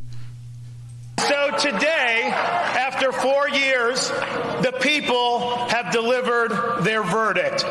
So 1.20 1.52
today, 1.58 2.30
after 2.34 3.12
four 3.12 3.50
years, 3.50 4.10
the 4.10 4.78
people 4.82 5.58
have 5.68 5.92
delivered 5.92 6.84
their 6.84 7.04
verdict. 7.04 7.64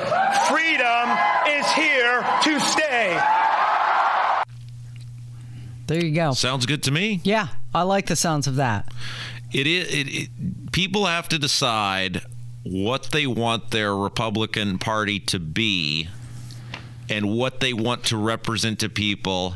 Freedom 0.49 1.11
is 1.49 1.67
here 1.73 2.25
to 2.43 2.61
stay. 2.61 3.21
There 5.87 6.05
you 6.05 6.15
go. 6.15 6.33
Sounds 6.33 6.67
good 6.67 6.83
to 6.85 6.91
me. 6.91 7.21
Yeah, 7.23 7.49
I 7.73 7.83
like 7.83 8.07
the 8.07 8.17
sounds 8.17 8.47
of 8.47 8.57
that. 8.57 8.93
It 9.53 9.67
is. 9.67 9.95
It, 9.95 10.09
it, 10.09 10.73
people 10.73 11.07
have 11.07 11.29
to 11.29 11.39
decide 11.39 12.23
what 12.65 13.11
they 13.13 13.29
want 13.29 13.71
their 13.71 13.95
Republican 13.95 14.79
Party 14.79 15.21
to 15.21 15.39
be, 15.39 16.09
and 17.09 17.31
what 17.31 17.61
they 17.61 17.73
want 17.73 18.05
to 18.07 18.17
represent 18.17 18.81
to 18.81 18.89
people, 18.89 19.55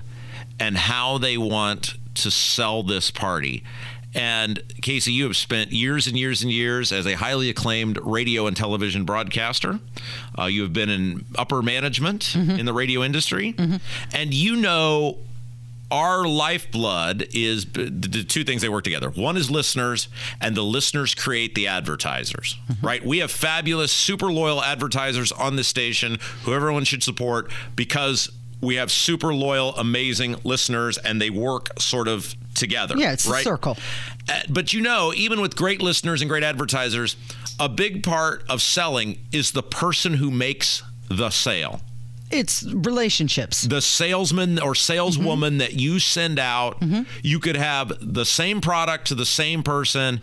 and 0.61 0.76
how 0.76 1.18
they 1.18 1.37
want 1.37 1.94
to 2.14 2.31
sell 2.31 2.83
this 2.83 3.11
party. 3.11 3.62
And 4.14 4.62
Casey, 4.83 5.12
you 5.12 5.25
have 5.25 5.37
spent 5.37 5.71
years 5.71 6.07
and 6.07 6.19
years 6.19 6.43
and 6.43 6.50
years 6.50 6.90
as 6.90 7.07
a 7.07 7.14
highly 7.14 7.49
acclaimed 7.49 7.99
radio 8.02 8.47
and 8.47 8.57
television 8.57 9.05
broadcaster. 9.05 9.79
Uh, 10.37 10.47
you 10.47 10.62
have 10.62 10.73
been 10.73 10.88
in 10.88 11.25
upper 11.37 11.62
management 11.62 12.23
mm-hmm. 12.35 12.59
in 12.59 12.67
the 12.67 12.73
radio 12.73 13.02
industry, 13.05 13.52
mm-hmm. 13.52 13.76
and 14.12 14.35
you 14.35 14.57
know 14.57 15.19
our 15.93 16.25
lifeblood 16.25 17.29
is 17.33 17.67
the 17.67 18.25
two 18.26 18.45
things 18.45 18.62
they 18.62 18.69
work 18.69 18.85
together. 18.85 19.11
One 19.11 19.37
is 19.37 19.50
listeners, 19.50 20.09
and 20.40 20.57
the 20.57 20.62
listeners 20.62 21.14
create 21.14 21.55
the 21.55 21.67
advertisers, 21.67 22.57
mm-hmm. 22.69 22.87
right? 22.87 23.05
We 23.05 23.19
have 23.19 23.31
fabulous, 23.31 23.93
super 23.93 24.31
loyal 24.31 24.62
advertisers 24.62 25.33
on 25.33 25.57
this 25.57 25.69
station 25.69 26.19
who 26.45 26.55
everyone 26.55 26.85
should 26.85 27.02
support 27.02 27.52
because 27.75 28.31
we 28.61 28.76
have 28.76 28.90
super 28.90 29.35
loyal, 29.35 29.75
amazing 29.76 30.37
listeners, 30.45 30.99
and 30.99 31.21
they 31.21 31.31
work 31.31 31.81
sort 31.81 32.09
of 32.09 32.35
together. 32.55 32.95
Yeah, 32.97 33.12
it's 33.12 33.26
right? 33.26 33.40
a 33.40 33.45
circle. 33.45 33.76
Uh, 34.29 34.40
but 34.49 34.73
you 34.73 34.81
know, 34.81 35.12
even 35.14 35.40
with 35.40 35.57
great 35.57 35.83
listeners 35.83 36.21
and 36.21 36.29
great 36.29 36.43
advertisers, 36.43 37.17
a 37.59 37.69
big 37.69 38.02
part 38.02 38.45
of 38.49 38.62
selling 38.62 39.19
is 39.33 39.52
the 39.52 39.62
person 39.62 40.14
who 40.14 40.31
makes 40.31 40.83
the 41.09 41.31
sale. 41.31 41.81
It's 42.31 42.62
relationships. 42.62 43.62
The 43.62 43.81
salesman 43.81 44.61
or 44.61 44.75
saleswoman 44.75 45.55
mm-hmm. 45.55 45.59
that 45.59 45.73
you 45.75 45.99
send 45.99 46.38
out, 46.38 46.81
mm-hmm. 46.81 47.02
you 47.23 47.40
could 47.40 47.57
have 47.57 47.93
the 48.00 48.25
same 48.25 48.61
product 48.61 49.09
to 49.09 49.17
the 49.17 49.26
same 49.26 49.62
person. 49.62 50.21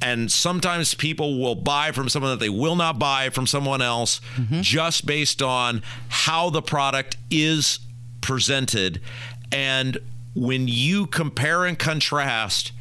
And 0.00 0.30
sometimes 0.30 0.94
people 0.94 1.40
will 1.40 1.56
buy 1.56 1.92
from 1.92 2.08
someone 2.08 2.30
that 2.30 2.40
they 2.40 2.48
will 2.48 2.76
not 2.76 2.98
buy 2.98 3.30
from 3.30 3.46
someone 3.46 3.82
else 3.82 4.20
mm-hmm. 4.36 4.60
just 4.60 5.06
based 5.06 5.42
on 5.42 5.82
how 6.08 6.50
the 6.50 6.62
product 6.62 7.16
is 7.30 7.80
presented. 8.20 9.00
And 9.50 9.98
when 10.34 10.68
you 10.68 11.06
compare 11.06 11.64
and 11.64 11.78
contrast, 11.78 12.72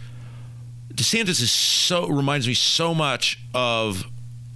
DeSantis 0.94 1.42
is 1.42 1.52
so 1.52 2.08
reminds 2.08 2.48
me 2.48 2.54
so 2.54 2.94
much 2.94 3.40
of 3.54 4.06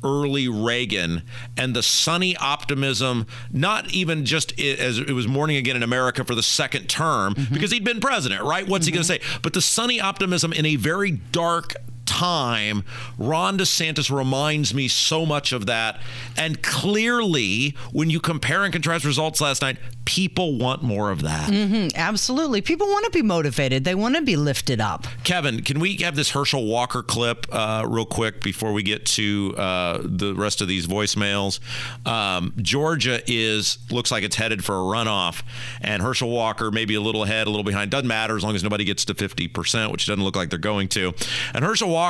early 0.04 0.48
Reagan 0.48 1.22
and 1.58 1.76
the 1.76 1.84
sunny 1.84 2.36
optimism, 2.38 3.28
not 3.52 3.92
even 3.94 4.26
just 4.26 4.60
as 4.60 4.98
it 4.98 5.12
was 5.12 5.28
morning 5.28 5.58
again 5.58 5.76
in 5.76 5.84
America 5.84 6.24
for 6.24 6.36
the 6.36 6.44
second 6.44 6.90
term, 6.90 7.36
mm-hmm. 7.36 7.54
because 7.54 7.72
he'd 7.72 7.84
been 7.84 8.00
president, 8.00 8.44
right? 8.44 8.68
What's 8.68 8.86
mm-hmm. 8.86 9.04
he 9.04 9.08
going 9.08 9.20
to 9.20 9.30
say? 9.30 9.40
But 9.42 9.54
the 9.54 9.62
sunny 9.62 10.00
optimism 10.02 10.54
in 10.54 10.66
a 10.66 10.76
very 10.76 11.12
dark 11.12 11.76
time, 12.12 12.84
Ron 13.18 13.58
DeSantis 13.58 14.16
reminds 14.16 14.74
me 14.74 14.90
so 14.90 15.26
much 15.26 15.54
of 15.54 15.66
that. 15.68 16.02
And 16.38 16.62
clearly, 16.62 17.76
when 17.94 18.10
you 18.10 18.20
compare 18.20 18.64
and 18.64 18.74
contrast 18.74 19.06
results 19.06 19.40
last 19.40 19.62
night, 19.62 19.78
people 20.06 20.58
want 20.58 20.84
more 20.84 21.10
of 21.10 21.22
that. 21.22 21.50
Mm-hmm, 21.50 21.96
absolutely. 21.96 22.62
People 22.62 22.88
want 22.88 23.06
to 23.06 23.12
be 23.12 23.22
motivated, 23.22 23.86
they 23.86 23.96
want 23.96 24.16
to 24.16 24.22
be 24.22 24.36
lifted 24.36 24.82
up. 24.82 25.08
Kevin, 25.24 25.62
can 25.62 25.80
we 25.80 25.96
have 25.98 26.16
this 26.18 26.32
Herschel 26.32 26.66
Walker 26.66 27.02
clip 27.02 27.46
uh, 27.50 27.86
real 27.88 28.06
quick 28.06 28.42
before 28.42 28.74
we 28.74 28.84
get 28.84 29.06
to 29.06 29.56
uh, 29.58 30.00
the 30.04 30.34
rest 30.36 30.60
of 30.60 30.68
these 30.68 30.86
voicemails? 30.86 31.60
Um, 32.06 32.54
Georgia 32.58 33.22
is 33.26 33.78
looks 33.90 34.12
like 34.12 34.24
it's 34.24 34.36
headed 34.36 34.66
for 34.66 34.76
a 34.76 34.80
runoff, 34.80 35.44
and 35.80 36.02
Herschel 36.02 36.30
Walker 36.30 36.72
maybe 36.72 36.96
a 36.96 37.02
little 37.02 37.24
ahead, 37.24 37.48
a 37.48 37.50
little 37.50 37.64
behind. 37.64 37.90
Doesn't 37.92 38.08
matter 38.08 38.36
as 38.36 38.44
long 38.44 38.56
as 38.56 38.64
nobody 38.64 38.84
gets 38.84 39.06
to 39.06 39.14
50%, 39.14 39.92
which 39.92 40.08
doesn't 40.08 40.24
look 40.24 40.36
like 40.36 40.50
they're 40.50 40.60
going 40.60 40.90
to. 40.90 41.14
And 41.54 41.64
Herschel 41.64 41.90
Walker, 41.90 42.01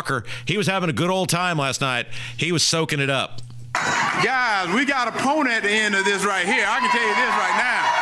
he 0.46 0.58
was 0.58 0.68
having 0.68 0.90
a 0.90 0.94
good 0.94 1.10
old 1.10 1.30
time 1.30 1.58
last 1.58 1.82
night. 1.82 2.08
He 2.38 2.52
was 2.52 2.64
soaking 2.64 3.00
it 3.00 3.10
up. 3.10 3.42
Guys, 3.74 4.74
we 4.74 4.86
got 4.86 5.08
a 5.08 5.12
pony 5.12 5.52
at 5.52 5.64
the 5.64 5.70
end 5.70 5.96
of 5.96 6.06
this 6.06 6.24
right 6.26 6.46
here. 6.46 6.66
I 6.68 6.80
can 6.80 6.90
tell 6.92 7.02
you 7.02 7.16
this 7.16 7.34
right 7.40 7.58
now. 7.58 8.02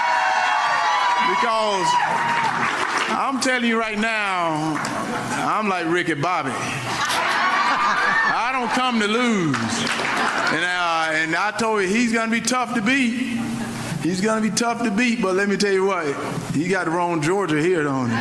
Because 1.29 1.87
I'm 3.17 3.39
telling 3.39 3.69
you 3.69 3.79
right 3.79 3.97
now, 3.97 4.81
I'm 5.47 5.69
like 5.69 5.85
Ricky 5.87 6.15
Bobby. 6.15 6.51
I 6.51 8.49
don't 8.51 8.69
come 8.71 8.99
to 8.99 9.07
lose. 9.07 9.55
And, 10.51 10.65
uh, 10.65 11.09
and 11.11 11.35
I 11.35 11.51
told 11.57 11.81
you 11.81 11.87
he's 11.87 12.11
going 12.11 12.29
to 12.29 12.31
be 12.31 12.41
tough 12.41 12.73
to 12.75 12.81
beat. 12.81 13.39
He's 14.01 14.21
going 14.21 14.41
to 14.41 14.49
be 14.49 14.55
tough 14.55 14.81
to 14.83 14.91
beat, 14.91 15.21
but 15.21 15.35
let 15.35 15.49
me 15.49 15.57
tell 15.57 15.73
you 15.73 15.85
what, 15.85 16.05
he 16.53 16.67
got 16.67 16.85
the 16.85 16.91
wrong 16.91 17.21
Georgia 17.21 17.61
here, 17.61 17.83
don't 17.83 18.09
he? 18.09 18.15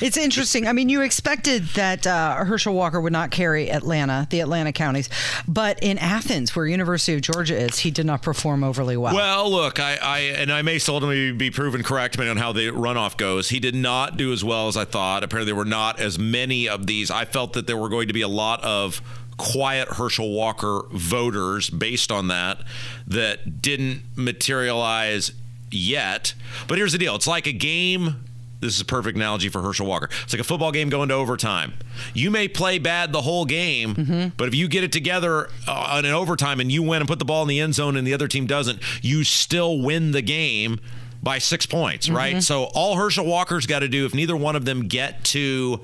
It's 0.00 0.16
interesting. 0.16 0.66
I 0.66 0.72
mean, 0.72 0.88
you 0.88 1.02
expected 1.02 1.64
that 1.68 2.06
uh, 2.06 2.44
Herschel 2.44 2.74
Walker 2.74 3.00
would 3.00 3.12
not 3.12 3.30
carry 3.30 3.70
Atlanta, 3.70 4.26
the 4.30 4.40
Atlanta 4.40 4.72
counties, 4.72 5.08
but 5.48 5.82
in 5.82 5.98
Athens, 5.98 6.54
where 6.54 6.66
University 6.66 7.14
of 7.14 7.22
Georgia 7.22 7.56
is, 7.56 7.78
he 7.78 7.90
did 7.90 8.06
not 8.06 8.22
perform 8.22 8.62
overly 8.62 8.96
well. 8.96 9.14
Well, 9.14 9.50
look, 9.50 9.80
I, 9.80 9.96
I 9.96 10.18
and 10.18 10.52
I 10.52 10.62
may 10.62 10.78
ultimately 10.88 11.32
be 11.32 11.50
proven 11.50 11.82
correct 11.82 12.12
depending 12.12 12.32
on 12.32 12.36
how 12.36 12.52
the 12.52 12.68
runoff 12.68 13.16
goes. 13.16 13.48
He 13.48 13.60
did 13.60 13.74
not 13.74 14.16
do 14.16 14.32
as 14.32 14.44
well 14.44 14.68
as 14.68 14.76
I 14.76 14.84
thought. 14.84 15.24
Apparently, 15.24 15.46
there 15.46 15.56
were 15.56 15.64
not 15.64 16.00
as 16.00 16.18
many 16.18 16.68
of 16.68 16.86
these. 16.86 17.10
I 17.10 17.24
felt 17.24 17.54
that 17.54 17.66
there 17.66 17.76
were 17.76 17.88
going 17.88 18.08
to 18.08 18.14
be 18.14 18.22
a 18.22 18.28
lot 18.28 18.62
of 18.62 19.00
quiet 19.36 19.88
Herschel 19.88 20.30
Walker 20.30 20.82
voters 20.92 21.68
based 21.70 22.10
on 22.10 22.28
that 22.28 22.58
that 23.06 23.60
didn't 23.60 24.02
materialize 24.14 25.32
yet. 25.70 26.34
But 26.68 26.78
here's 26.78 26.92
the 26.92 26.98
deal 26.98 27.14
it's 27.14 27.26
like 27.26 27.46
a 27.46 27.52
game 27.52 28.25
this 28.60 28.74
is 28.74 28.80
a 28.80 28.84
perfect 28.84 29.16
analogy 29.16 29.48
for 29.48 29.62
Herschel 29.62 29.86
Walker. 29.86 30.08
It's 30.24 30.32
like 30.32 30.40
a 30.40 30.44
football 30.44 30.72
game 30.72 30.88
going 30.88 31.08
to 31.10 31.14
overtime. 31.14 31.74
You 32.14 32.30
may 32.30 32.48
play 32.48 32.78
bad 32.78 33.12
the 33.12 33.22
whole 33.22 33.44
game, 33.44 33.94
mm-hmm. 33.94 34.28
but 34.36 34.48
if 34.48 34.54
you 34.54 34.68
get 34.68 34.84
it 34.84 34.92
together 34.92 35.48
uh, 35.66 36.00
an 36.02 36.06
overtime 36.06 36.60
and 36.60 36.72
you 36.72 36.82
win 36.82 37.02
and 37.02 37.08
put 37.08 37.18
the 37.18 37.24
ball 37.24 37.42
in 37.42 37.48
the 37.48 37.60
end 37.60 37.74
zone 37.74 37.96
and 37.96 38.06
the 38.06 38.14
other 38.14 38.28
team 38.28 38.46
doesn't, 38.46 38.80
you 39.02 39.24
still 39.24 39.80
win 39.80 40.12
the 40.12 40.22
game 40.22 40.80
by 41.22 41.38
six 41.38 41.66
points, 41.66 42.06
mm-hmm. 42.06 42.16
right? 42.16 42.42
So 42.42 42.64
all 42.74 42.96
Herschel 42.96 43.26
Walker's 43.26 43.66
got 43.66 43.80
to 43.80 43.88
do, 43.88 44.06
if 44.06 44.14
neither 44.14 44.36
one 44.36 44.56
of 44.56 44.64
them 44.64 44.88
get 44.88 45.24
to 45.24 45.80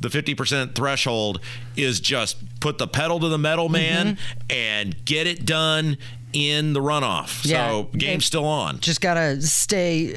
the 0.00 0.08
50% 0.08 0.74
threshold, 0.74 1.40
is 1.76 2.00
just 2.00 2.36
put 2.60 2.78
the 2.78 2.88
pedal 2.88 3.20
to 3.20 3.28
the 3.28 3.38
metal, 3.38 3.68
man, 3.68 4.16
mm-hmm. 4.16 4.42
and 4.50 5.04
get 5.04 5.26
it 5.26 5.46
done 5.46 5.96
in 6.32 6.72
the 6.72 6.80
runoff. 6.80 7.44
Yeah, 7.44 7.68
so 7.68 7.88
game's 7.96 8.24
still 8.24 8.44
on. 8.44 8.80
Just 8.80 9.00
got 9.00 9.14
to 9.14 9.40
stay 9.42 10.16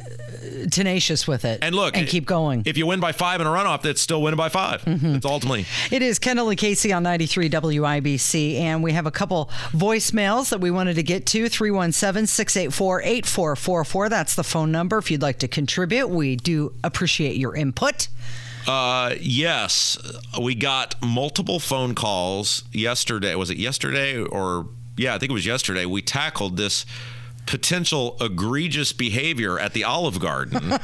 tenacious 0.71 1.27
with 1.27 1.45
it. 1.45 1.59
And 1.61 1.75
look, 1.75 1.97
and 1.97 2.07
keep 2.07 2.25
going. 2.25 2.63
If 2.65 2.77
you 2.77 2.85
win 2.85 2.99
by 2.99 3.11
five 3.11 3.41
in 3.41 3.47
a 3.47 3.49
runoff, 3.49 3.81
that's 3.81 4.01
still 4.01 4.21
winning 4.21 4.37
by 4.37 4.49
5 4.49 4.83
mm-hmm. 4.83 5.15
It's 5.15 5.25
ultimately. 5.25 5.65
It 5.91 6.01
is 6.01 6.19
Kendall 6.19 6.49
and 6.49 6.57
Casey 6.57 6.93
on 6.93 7.03
93 7.03 7.49
WIBC. 7.49 8.59
And 8.59 8.83
we 8.83 8.93
have 8.93 9.05
a 9.05 9.11
couple 9.11 9.49
voicemails 9.71 10.49
that 10.49 10.61
we 10.61 10.71
wanted 10.71 10.95
to 10.95 11.03
get 11.03 11.25
to 11.27 11.49
317 11.49 12.27
684 12.27 13.01
8444. 13.01 14.09
That's 14.09 14.35
the 14.35 14.43
phone 14.43 14.71
number 14.71 14.97
if 14.97 15.11
you'd 15.11 15.21
like 15.21 15.39
to 15.39 15.47
contribute. 15.47 16.07
We 16.07 16.35
do 16.35 16.73
appreciate 16.83 17.37
your 17.37 17.55
input. 17.55 18.07
Uh, 18.67 19.13
yes, 19.19 19.97
we 20.41 20.55
got 20.55 20.95
multiple 21.01 21.59
phone 21.59 21.93
calls 21.93 22.63
yesterday. 22.71 23.35
Was 23.35 23.51
it 23.51 23.57
yesterday 23.57 24.19
or 24.19 24.67
yeah? 24.97 25.15
I 25.15 25.17
think 25.17 25.29
it 25.29 25.33
was 25.33 25.45
yesterday. 25.45 25.85
We 25.85 26.01
tackled 26.01 26.57
this 26.57 26.85
potential 27.45 28.17
egregious 28.19 28.91
behavior 28.91 29.59
at 29.59 29.73
the 29.73 29.83
Olive 29.83 30.19
Garden. 30.19 30.79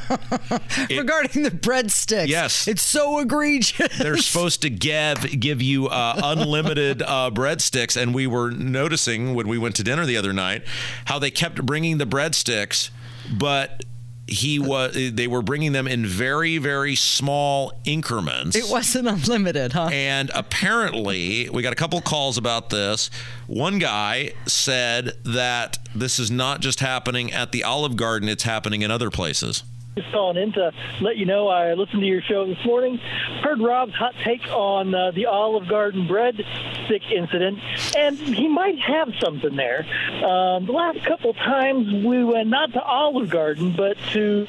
It, 0.88 0.98
Regarding 0.98 1.42
the 1.42 1.50
breadsticks. 1.50 2.28
Yes. 2.28 2.66
It's 2.66 2.82
so 2.82 3.18
egregious. 3.20 3.96
They're 3.98 4.16
supposed 4.16 4.62
to 4.62 4.70
give 4.70 5.38
give 5.38 5.62
you 5.62 5.88
uh, 5.88 6.20
unlimited 6.22 7.02
uh, 7.02 7.30
breadsticks, 7.32 8.00
and 8.00 8.14
we 8.14 8.26
were 8.26 8.50
noticing 8.50 9.34
when 9.34 9.48
we 9.48 9.58
went 9.58 9.76
to 9.76 9.84
dinner 9.84 10.04
the 10.04 10.16
other 10.16 10.32
night 10.32 10.64
how 11.06 11.18
they 11.18 11.30
kept 11.30 11.64
bringing 11.64 11.98
the 11.98 12.06
breadsticks, 12.06 12.90
but 13.32 13.84
he 14.32 14.58
was 14.58 14.94
they 15.12 15.26
were 15.26 15.42
bringing 15.42 15.72
them 15.72 15.86
in 15.86 16.06
very 16.06 16.58
very 16.58 16.94
small 16.94 17.72
increments. 17.84 18.56
It 18.56 18.68
wasn't 18.68 19.08
unlimited 19.08 19.72
huh? 19.72 19.90
And 19.92 20.30
apparently 20.34 21.48
we 21.50 21.62
got 21.62 21.72
a 21.72 21.76
couple 21.76 22.00
calls 22.00 22.38
about 22.38 22.70
this. 22.70 23.10
One 23.46 23.78
guy 23.78 24.32
said 24.46 25.12
that 25.24 25.78
this 25.94 26.18
is 26.18 26.30
not 26.30 26.60
just 26.60 26.80
happening 26.80 27.32
at 27.32 27.52
the 27.52 27.64
olive 27.64 27.96
garden 27.96 28.28
it's 28.28 28.44
happening 28.44 28.82
in 28.82 28.90
other 28.90 29.10
places 29.10 29.64
just 29.96 30.10
calling 30.10 30.38
in 30.38 30.52
to 30.52 30.72
let 31.02 31.16
you 31.18 31.26
know 31.26 31.48
I 31.48 31.74
listened 31.74 32.00
to 32.00 32.06
your 32.06 32.22
show 32.22 32.46
this 32.46 32.64
morning. 32.64 32.96
Heard 33.42 33.60
Rob's 33.60 33.92
hot 33.92 34.14
take 34.24 34.46
on 34.48 34.94
uh, 34.94 35.10
the 35.10 35.26
Olive 35.26 35.68
Garden 35.68 36.06
bread 36.06 36.42
stick 36.86 37.02
incident, 37.14 37.58
and 37.94 38.16
he 38.16 38.48
might 38.48 38.78
have 38.78 39.10
something 39.20 39.54
there. 39.54 39.84
Um, 40.24 40.64
the 40.64 40.72
last 40.72 41.04
couple 41.04 41.34
times 41.34 41.92
we 42.06 42.24
went 42.24 42.48
not 42.48 42.72
to 42.72 42.82
Olive 42.82 43.28
Garden, 43.28 43.74
but 43.76 43.98
to 44.12 44.46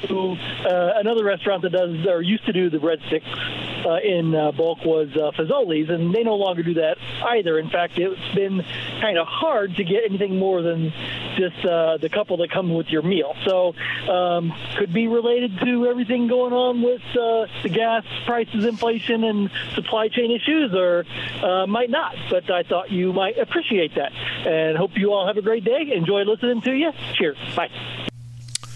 uh, 0.64 0.92
another 0.96 1.24
restaurant 1.24 1.60
that 1.62 1.72
does 1.72 2.06
or 2.06 2.22
used 2.22 2.46
to 2.46 2.52
do 2.54 2.70
the 2.70 2.78
breadsticks 2.78 3.84
uh, 3.84 3.98
in 4.02 4.34
uh, 4.34 4.50
bulk 4.52 4.82
was 4.82 5.08
uh, 5.14 5.30
Fazoli's, 5.32 5.90
and 5.90 6.14
they 6.14 6.22
no 6.22 6.36
longer 6.36 6.62
do 6.62 6.74
that 6.74 6.96
either. 7.22 7.58
In 7.58 7.68
fact, 7.68 7.98
it's 7.98 8.34
been 8.34 8.64
kind 9.02 9.18
of 9.18 9.26
hard 9.26 9.76
to 9.76 9.84
get 9.84 10.04
anything 10.08 10.38
more 10.38 10.62
than 10.62 10.90
just 11.36 11.62
uh, 11.66 11.98
the 11.98 12.08
couple 12.08 12.38
that 12.38 12.50
come 12.50 12.72
with 12.72 12.88
your 12.88 13.02
meal. 13.02 13.34
So 13.44 13.74
um, 14.10 14.54
could 14.78 14.94
be 14.94 15.06
related 15.06 15.33
related 15.34 15.58
to 15.60 15.86
everything 15.86 16.28
going 16.28 16.52
on 16.52 16.82
with 16.82 17.02
uh, 17.12 17.46
the 17.62 17.68
gas 17.68 18.04
prices, 18.26 18.64
inflation, 18.64 19.24
and 19.24 19.50
supply 19.74 20.08
chain 20.08 20.30
issues, 20.30 20.72
or 20.74 21.04
uh, 21.42 21.66
might 21.66 21.90
not. 21.90 22.14
But 22.30 22.50
I 22.50 22.62
thought 22.62 22.90
you 22.90 23.12
might 23.12 23.38
appreciate 23.38 23.94
that. 23.96 24.12
And 24.12 24.76
hope 24.76 24.92
you 24.96 25.12
all 25.12 25.26
have 25.26 25.36
a 25.36 25.42
great 25.42 25.64
day. 25.64 25.92
Enjoy 25.94 26.22
listening 26.22 26.62
to 26.62 26.72
you. 26.72 26.92
Cheers. 27.14 27.36
Bye. 27.56 27.70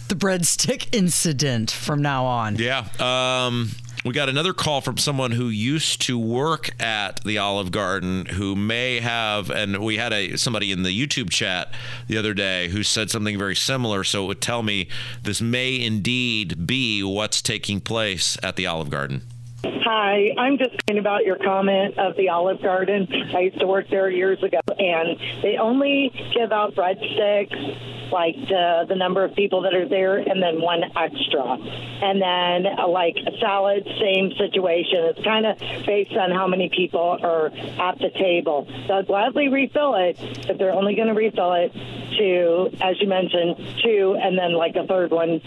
The 0.09 0.15
breadstick 0.15 0.95
incident 0.95 1.71
from 1.71 2.03
now 2.03 2.25
on. 2.25 2.57
Yeah. 2.57 2.87
Um, 2.99 3.71
we 4.05 4.12
got 4.12 4.28
another 4.28 4.52
call 4.52 4.81
from 4.81 4.97
someone 4.97 5.33
who 5.33 5.49
used 5.49 6.00
to 6.02 6.19
work 6.19 6.71
at 6.81 7.23
the 7.25 7.38
Olive 7.38 7.73
Garden 7.73 8.26
who 8.26 8.55
may 8.55 9.00
have, 9.00 9.50
and 9.50 9.78
we 9.78 9.97
had 9.97 10.12
a 10.12 10.37
somebody 10.37 10.71
in 10.71 10.83
the 10.83 11.07
YouTube 11.07 11.31
chat 11.31 11.73
the 12.07 12.17
other 12.17 12.35
day 12.35 12.69
who 12.69 12.83
said 12.83 13.11
something 13.11 13.37
very 13.37 13.57
similar. 13.57 14.05
So 14.05 14.25
it 14.25 14.28
would 14.28 14.40
tell 14.40 14.62
me 14.62 14.88
this 15.23 15.40
may 15.40 15.81
indeed 15.81 16.67
be 16.67 17.02
what's 17.02 17.43
taking 17.43 17.81
place 17.81 18.37
at 18.43 18.57
the 18.57 18.67
Olive 18.67 18.90
Garden. 18.90 19.23
Hi, 19.65 20.31
I'm 20.38 20.57
just 20.57 20.71
talking 20.79 20.99
about 20.99 21.25
your 21.25 21.37
comment 21.37 21.99
of 21.99 22.17
the 22.17 22.29
Olive 22.29 22.62
Garden. 22.62 23.09
I 23.35 23.41
used 23.41 23.59
to 23.59 23.67
work 23.67 23.87
there 23.91 24.09
years 24.09 24.41
ago, 24.41 24.61
and 24.79 25.19
they 25.43 25.57
only 25.57 26.12
give 26.33 26.53
out 26.53 26.77
breadsticks, 26.77 28.12
like 28.12 28.37
the, 28.37 28.87
the 28.88 28.95
number 28.95 29.25
of 29.25 29.35
people 29.35 29.62
that 29.62 29.75
are 29.75 29.88
there, 29.88 30.19
and 30.19 30.41
then 30.41 30.61
one 30.61 30.85
extra. 30.97 31.43
And 31.43 32.23
then, 32.23 32.73
uh, 32.79 32.87
like 32.87 33.17
a 33.17 33.37
salad, 33.41 33.83
same 33.99 34.31
situation. 34.38 35.11
It's 35.11 35.25
kind 35.25 35.45
of 35.45 35.59
based 35.85 36.12
on 36.12 36.31
how 36.31 36.47
many 36.47 36.69
people 36.69 37.19
are 37.21 37.47
at 37.47 37.99
the 37.99 38.11
table. 38.11 38.69
They'll 38.87 39.03
gladly 39.03 39.49
refill 39.49 39.97
it 39.97 40.19
if 40.49 40.57
they're 40.59 40.73
only 40.73 40.95
going 40.95 41.09
to 41.09 41.15
refill 41.15 41.54
it 41.54 41.73
to, 41.73 42.71
as 42.80 43.00
you 43.00 43.09
mentioned, 43.09 43.56
two, 43.82 44.17
and 44.23 44.39
then 44.39 44.52
like 44.52 44.76
a 44.76 44.87
third 44.87 45.11
one 45.11 45.41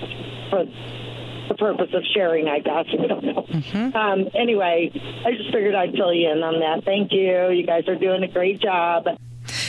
for 0.49 0.65
the 1.51 1.57
purpose 1.57 1.89
of 1.93 2.03
sharing, 2.13 2.47
I 2.47 2.59
guess. 2.59 2.85
I 2.91 3.07
don't 3.07 3.23
know. 3.23 3.41
Mm-hmm. 3.43 3.95
Um, 3.95 4.29
anyway, 4.33 4.91
I 5.25 5.31
just 5.31 5.51
figured 5.51 5.75
I'd 5.75 5.93
fill 5.93 6.13
you 6.13 6.29
in 6.31 6.43
on 6.43 6.59
that. 6.59 6.85
Thank 6.85 7.11
you. 7.11 7.49
You 7.49 7.65
guys 7.65 7.87
are 7.87 7.95
doing 7.95 8.23
a 8.23 8.27
great 8.27 8.61
job. 8.61 9.05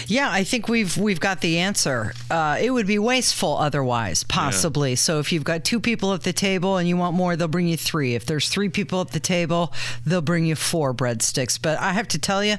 Yeah, 0.07 0.31
I 0.31 0.45
think 0.45 0.69
we've 0.69 0.97
we've 0.97 1.21
got 1.21 1.41
the 1.41 1.59
answer. 1.59 2.13
Uh, 2.31 2.59
it 2.61 2.71
would 2.71 2.87
be 2.87 2.99
wasteful 2.99 3.57
otherwise, 3.57 4.23
possibly. 4.25 4.91
Yeah. 4.91 4.97
So 4.97 5.19
if 5.21 5.33
you've 5.33 5.45
got 5.45 5.65
two 5.65 5.81
people 5.81 6.13
at 6.13 6.23
the 6.23 6.33
table 6.33 6.77
and 6.77 6.89
you 6.89 6.97
want 6.97 7.17
more, 7.17 7.35
they'll 7.35 7.49
bring 7.49 7.69
you 7.69 7.77
three. 7.77 8.15
If 8.15 8.27
there's 8.27 8.49
three 8.49 8.69
people 8.69 9.01
at 9.01 9.09
the 9.09 9.21
table, 9.21 9.73
they'll 10.05 10.21
bring 10.21 10.45
you 10.45 10.55
four 10.55 10.93
breadsticks. 10.93 11.61
But 11.61 11.79
I 11.81 11.93
have 11.93 12.09
to 12.09 12.19
tell 12.19 12.45
you, 12.45 12.57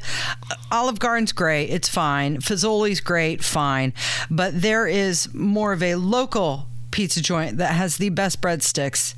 Olive 0.71 0.99
Garden's 0.99 1.31
great. 1.31 1.69
It's 1.69 1.87
fine. 1.87 2.37
Fazoli's 2.37 3.01
great, 3.01 3.43
fine. 3.43 3.93
But 4.29 4.61
there 4.61 4.87
is 4.87 5.31
more 5.33 5.73
of 5.73 5.83
a 5.83 5.95
local 5.95 6.67
pizza 6.93 7.21
joint 7.21 7.57
that 7.57 7.73
has 7.73 7.97
the 7.97 8.09
best 8.09 8.39
breadsticks 8.39 9.15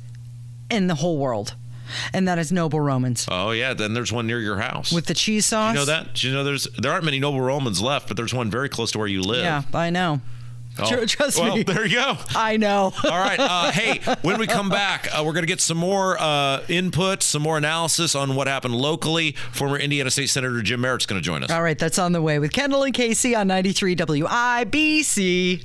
in 0.70 0.88
the 0.88 0.96
whole 0.96 1.18
world. 1.18 1.54
And 2.12 2.26
that 2.26 2.38
is 2.38 2.50
Noble 2.50 2.80
Romans. 2.80 3.28
Oh 3.30 3.52
yeah, 3.52 3.72
then 3.72 3.94
there's 3.94 4.10
one 4.10 4.26
near 4.26 4.40
your 4.40 4.56
house 4.56 4.90
with 4.92 5.06
the 5.06 5.14
cheese 5.14 5.46
sauce. 5.46 5.74
you 5.74 5.78
know 5.78 5.84
that? 5.84 6.24
You 6.24 6.32
know 6.32 6.42
there's 6.42 6.64
there 6.78 6.90
aren't 6.90 7.04
many 7.04 7.20
Noble 7.20 7.40
Romans 7.40 7.80
left, 7.80 8.08
but 8.08 8.16
there's 8.16 8.34
one 8.34 8.50
very 8.50 8.68
close 8.68 8.90
to 8.92 8.98
where 8.98 9.06
you 9.06 9.22
live. 9.22 9.44
Yeah, 9.44 9.62
I 9.72 9.90
know. 9.90 10.20
Oh. 10.78 11.06
Trust 11.06 11.38
well, 11.38 11.56
me. 11.56 11.62
there 11.62 11.86
you 11.86 11.94
go. 11.96 12.16
I 12.34 12.56
know. 12.56 12.92
All 13.04 13.10
right. 13.10 13.38
Uh, 13.38 13.70
hey, 13.72 14.00
when 14.22 14.38
we 14.38 14.46
come 14.46 14.68
back, 14.68 15.08
uh, 15.10 15.22
we're 15.24 15.32
going 15.32 15.44
to 15.44 15.48
get 15.48 15.60
some 15.60 15.78
more 15.78 16.20
uh, 16.20 16.64
input, 16.68 17.22
some 17.22 17.40
more 17.40 17.56
analysis 17.56 18.14
on 18.14 18.34
what 18.34 18.46
happened 18.46 18.74
locally. 18.74 19.32
Former 19.52 19.78
Indiana 19.78 20.10
State 20.10 20.28
Senator 20.28 20.60
Jim 20.60 20.82
Merritt's 20.82 21.06
going 21.06 21.18
to 21.18 21.24
join 21.24 21.42
us. 21.42 21.50
All 21.50 21.62
right. 21.62 21.78
That's 21.78 21.98
on 21.98 22.12
the 22.12 22.20
way 22.20 22.38
with 22.38 22.52
Kendall 22.52 22.82
and 22.82 22.92
Casey 22.92 23.34
on 23.34 23.48
93 23.48 23.96
WIBC. 23.96 25.64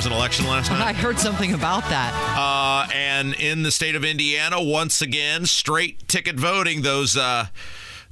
Was 0.00 0.06
an 0.06 0.12
election 0.14 0.46
last 0.46 0.70
night? 0.70 0.80
I 0.80 0.92
heard 0.94 1.18
something 1.18 1.52
about 1.52 1.82
that. 1.90 2.14
Uh, 2.34 2.90
and 2.94 3.34
in 3.34 3.64
the 3.64 3.70
state 3.70 3.94
of 3.94 4.02
Indiana, 4.02 4.56
once 4.58 5.02
again, 5.02 5.44
straight 5.44 6.08
ticket 6.08 6.36
voting. 6.36 6.80
Those 6.80 7.18
uh, 7.18 7.48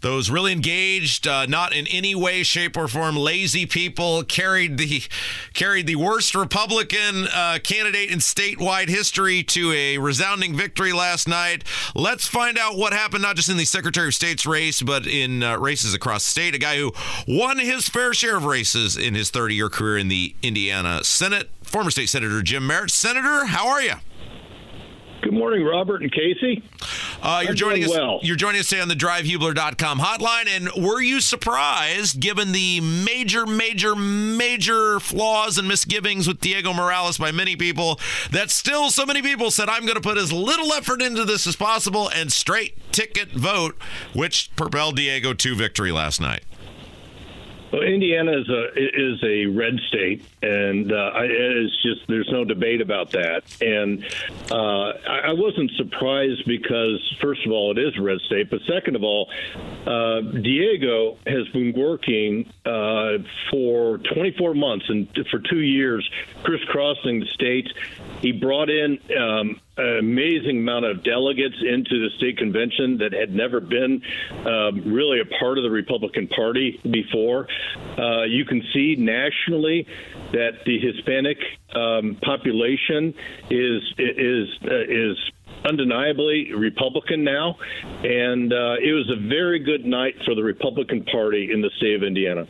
those 0.01 0.31
really 0.31 0.53
engaged, 0.53 1.27
uh, 1.27 1.47
not 1.47 1.73
in 1.73 1.87
any 1.89 2.15
way, 2.15 2.43
shape, 2.43 2.77
or 2.77 2.89
form 2.89 3.17
lazy 3.17 3.67
people 3.67 4.23
carried 4.23 4.79
the 4.79 5.03
carried 5.55 5.87
the 5.87 5.97
worst 5.97 6.35
Republican 6.35 7.27
uh, 7.35 7.59
candidate 7.63 8.11
in 8.11 8.19
statewide 8.19 8.89
history 8.89 9.43
to 9.43 9.73
a 9.73 9.99
resounding 9.99 10.57
victory 10.57 10.93
last 10.93 11.27
night. 11.29 11.65
Let's 11.95 12.27
find 12.27 12.59
out 12.59 12.77
what 12.77 12.93
happened, 12.93 13.23
not 13.23 13.37
just 13.37 13.49
in 13.49 13.57
the 13.57 13.65
Secretary 13.65 14.09
of 14.09 14.15
State's 14.15 14.47
race, 14.47 14.83
but 14.83 15.07
in 15.07 15.43
uh, 15.43 15.59
races 15.59 15.95
across 15.95 16.25
the 16.25 16.31
state. 16.31 16.55
A 16.55 16.59
guy 16.59 16.79
who 16.79 16.93
won 17.27 17.59
his 17.59 17.89
fair 17.89 18.15
share 18.15 18.37
of 18.37 18.45
races 18.45 18.97
in 18.97 19.15
his 19.15 19.31
30 19.31 19.55
year 19.55 19.69
career 19.69 19.99
in 19.99 20.09
the 20.09 20.35
Indiana 20.43 21.03
Senate. 21.03 21.51
Former 21.63 21.91
state 21.91 22.09
senator 22.09 22.41
Jim 22.43 22.67
Merritt. 22.67 22.91
Senator, 22.91 23.47
how 23.47 23.69
are 23.69 23.83
you? 23.83 23.95
Good 25.21 25.35
morning, 25.35 25.65
Robert 25.65 26.01
and 26.01 26.13
Casey. 26.13 26.63
Uh, 27.21 27.41
you're 27.43 27.51
I'm 27.51 27.57
joining 27.57 27.85
us. 27.85 27.91
well. 27.91 28.21
You're 28.23 28.37
joining 28.37 28.61
us 28.61 28.69
today 28.69 28.81
on 28.81 28.89
the 28.89 28.95
DriveHubler.com 28.95 29.99
hotline. 29.99 30.47
And 30.47 30.71
were 30.85 31.01
you 31.01 31.21
surprised, 31.21 32.21
given 32.21 32.53
the 32.53 32.81
major, 32.81 33.45
major, 33.45 33.97
major 33.97 35.01
flaws 35.01 35.59
and 35.59 35.67
misgivings 35.67 36.29
with 36.29 36.41
Diego 36.41 36.73
Morales 36.73 37.19
by 37.19 37.33
many 37.33 37.57
people, 37.57 37.99
that 38.31 38.51
still 38.51 38.91
so 38.91 39.05
many 39.05 39.21
people 39.21 39.51
said, 39.51 39.69
"I'm 39.69 39.83
going 39.83 39.97
to 39.97 40.01
put 40.01 40.19
as 40.19 40.33
little 40.33 40.73
effort 40.73 41.03
into 41.03 41.25
this 41.25 41.49
as 41.49 41.57
possible 41.57 42.09
and 42.15 42.31
straight 42.31 42.77
ticket 42.93 43.33
vote," 43.33 43.77
which 44.15 44.55
propelled 44.55 44.97
Diego 44.97 45.33
to 45.35 45.55
victory 45.57 45.91
last 45.91 46.21
night. 46.21 46.45
Well, 47.73 47.83
Indiana 47.83 48.33
is 48.39 48.49
a 48.49 48.69
is 48.77 49.23
a 49.25 49.47
red 49.47 49.79
state, 49.89 50.25
and 50.43 50.93
uh, 50.93 51.11
it's 51.17 51.83
just 51.83 52.07
there's 52.09 52.29
no 52.31 52.45
debate 52.45 52.81
about 52.81 53.11
that. 53.13 53.43
And 53.61 54.05
uh, 54.51 54.93
I 55.09 55.33
wasn't 55.33 55.71
surprised 55.73 56.45
because 56.47 57.01
first 57.21 57.45
of 57.45 57.53
all, 57.53 57.77
it 57.77 57.79
is 57.79 57.99
red 57.99 58.21
state, 58.21 58.51
but 58.51 58.61
second 58.69 58.97
of 58.97 59.03
all, 59.03 59.29
uh, 59.87 60.21
Diego 60.21 61.17
has 61.27 61.49
been 61.49 61.73
working 61.77 62.53
uh, 62.65 63.19
for 63.51 63.99
24 63.99 64.55
months 64.55 64.87
and 64.89 65.09
for 65.31 65.41
two 65.41 65.61
years, 65.61 66.09
crisscrossing 66.43 67.21
the 67.21 67.27
state. 67.27 67.69
He 68.21 68.33
brought 68.33 68.71
in 68.71 68.99
um, 69.19 69.61
an 69.77 69.99
amazing 69.99 70.59
amount 70.59 70.85
of 70.85 71.05
delegates 71.05 71.57
into 71.61 72.09
the 72.09 72.11
state 72.17 72.37
convention 72.37 72.99
that 72.99 73.13
had 73.13 73.35
never 73.35 73.61
been 73.61 74.03
um, 74.45 74.83
really 74.85 75.21
a 75.21 75.25
part 75.39 75.57
of 75.57 75.65
the 75.65 75.71
Republican 75.71 76.27
Party 76.27 76.81
before. 76.91 77.47
Uh, 77.97 78.23
you 78.23 78.45
can 78.45 78.63
see 78.73 78.97
nationally 78.97 79.87
that 80.33 80.65
the 80.67 80.79
Hispanic 80.79 81.39
um, 81.75 82.17
population 82.23 83.15
is 83.51 83.83
is 83.99 84.49
uh, 84.65 84.85
is 84.89 85.17
undeniably 85.65 86.53
Republican 86.55 87.25
now, 87.25 87.57
and 88.03 88.53
uh, 88.53 88.77
it 88.83 88.93
was 88.93 89.11
a 89.11 89.29
very 89.29 89.59
good 89.59 89.85
night 89.85 90.15
for 90.25 90.35
the 90.35 90.43
Republican 90.43 91.05
Party 91.05 91.51
in 91.53 91.61
the 91.61 91.71
state 91.77 91.95
of 91.95 92.03
Indiana. 92.03 92.47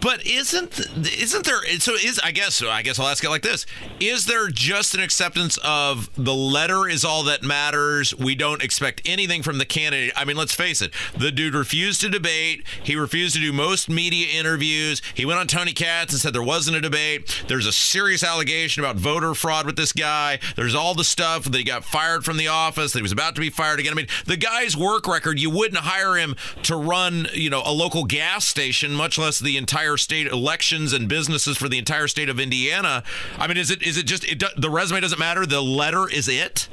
But 0.00 0.26
isn't 0.26 0.80
isn't 0.96 1.44
there? 1.44 1.64
So 1.78 1.94
is 1.94 2.18
I 2.22 2.32
guess 2.32 2.62
I 2.62 2.82
guess 2.82 2.98
I'll 2.98 3.06
ask 3.06 3.22
it 3.22 3.30
like 3.30 3.42
this: 3.42 3.66
Is 4.00 4.26
there 4.26 4.48
just 4.48 4.94
an 4.94 5.00
acceptance 5.00 5.58
of 5.62 6.10
the 6.16 6.34
letter 6.34 6.88
is 6.88 7.04
all 7.04 7.22
that 7.24 7.42
matters? 7.42 8.14
We 8.16 8.34
don't 8.34 8.62
expect 8.62 9.02
anything 9.06 9.42
from 9.42 9.58
the 9.58 9.64
candidate. 9.64 10.12
I 10.16 10.24
mean, 10.24 10.36
let's 10.36 10.54
face 10.54 10.82
it: 10.82 10.92
the 11.16 11.30
dude 11.30 11.54
refused 11.54 12.00
to 12.02 12.08
debate. 12.08 12.66
He 12.82 12.96
refused 12.96 13.34
to 13.36 13.40
do 13.40 13.52
most 13.52 13.88
media 13.88 14.38
interviews. 14.38 15.00
He 15.14 15.24
went 15.24 15.38
on 15.38 15.46
Tony 15.46 15.72
Katz 15.72 16.12
and 16.12 16.20
said 16.20 16.32
there 16.32 16.42
wasn't 16.42 16.76
a 16.76 16.80
debate. 16.80 17.44
There's 17.46 17.66
a 17.66 17.72
serious 17.72 18.24
allegation 18.24 18.82
about 18.82 18.96
voter 18.96 19.34
fraud 19.34 19.66
with 19.66 19.76
this 19.76 19.92
guy. 19.92 20.40
There's 20.56 20.74
all 20.74 20.94
the 20.94 21.04
stuff 21.04 21.44
that 21.44 21.56
he 21.56 21.64
got 21.64 21.84
fired 21.84 22.24
from 22.24 22.36
the 22.36 22.48
office. 22.48 22.92
That 22.92 22.98
he 22.98 23.02
was 23.02 23.12
about 23.12 23.34
to 23.36 23.40
be 23.40 23.50
fired 23.50 23.80
again. 23.80 23.92
I 23.92 23.96
mean, 23.96 24.08
the 24.26 24.36
guy's 24.36 24.76
work 24.76 25.06
record. 25.06 25.38
You 25.38 25.50
wouldn't 25.50 25.80
hire 25.80 26.16
him 26.16 26.34
to 26.64 26.76
run, 26.76 27.28
you 27.32 27.50
know, 27.50 27.62
a 27.64 27.72
local 27.72 28.04
gas 28.04 28.46
station, 28.46 28.92
much 28.92 29.16
less 29.16 29.38
the 29.38 29.56
entire 29.56 29.85
entire 29.86 29.96
state 29.96 30.26
elections 30.26 30.92
and 30.92 31.08
businesses 31.08 31.56
for 31.56 31.68
the 31.68 31.78
entire 31.78 32.08
state 32.08 32.28
of 32.28 32.40
Indiana. 32.40 33.04
I 33.38 33.46
mean, 33.46 33.56
is 33.56 33.70
it 33.70 33.82
is 33.82 33.96
it 33.96 34.06
just 34.06 34.24
it, 34.24 34.42
the 34.56 34.70
resume 34.70 35.00
doesn't 35.00 35.18
matter? 35.18 35.46
The 35.46 35.62
letter 35.62 36.08
is 36.08 36.28
it. 36.28 36.68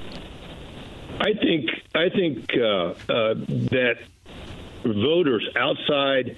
I 1.20 1.34
think 1.34 1.70
I 1.94 2.10
think 2.10 2.50
uh, 2.58 3.14
uh, 3.14 3.36
that 3.70 3.98
voters 4.84 5.48
outside 5.56 6.36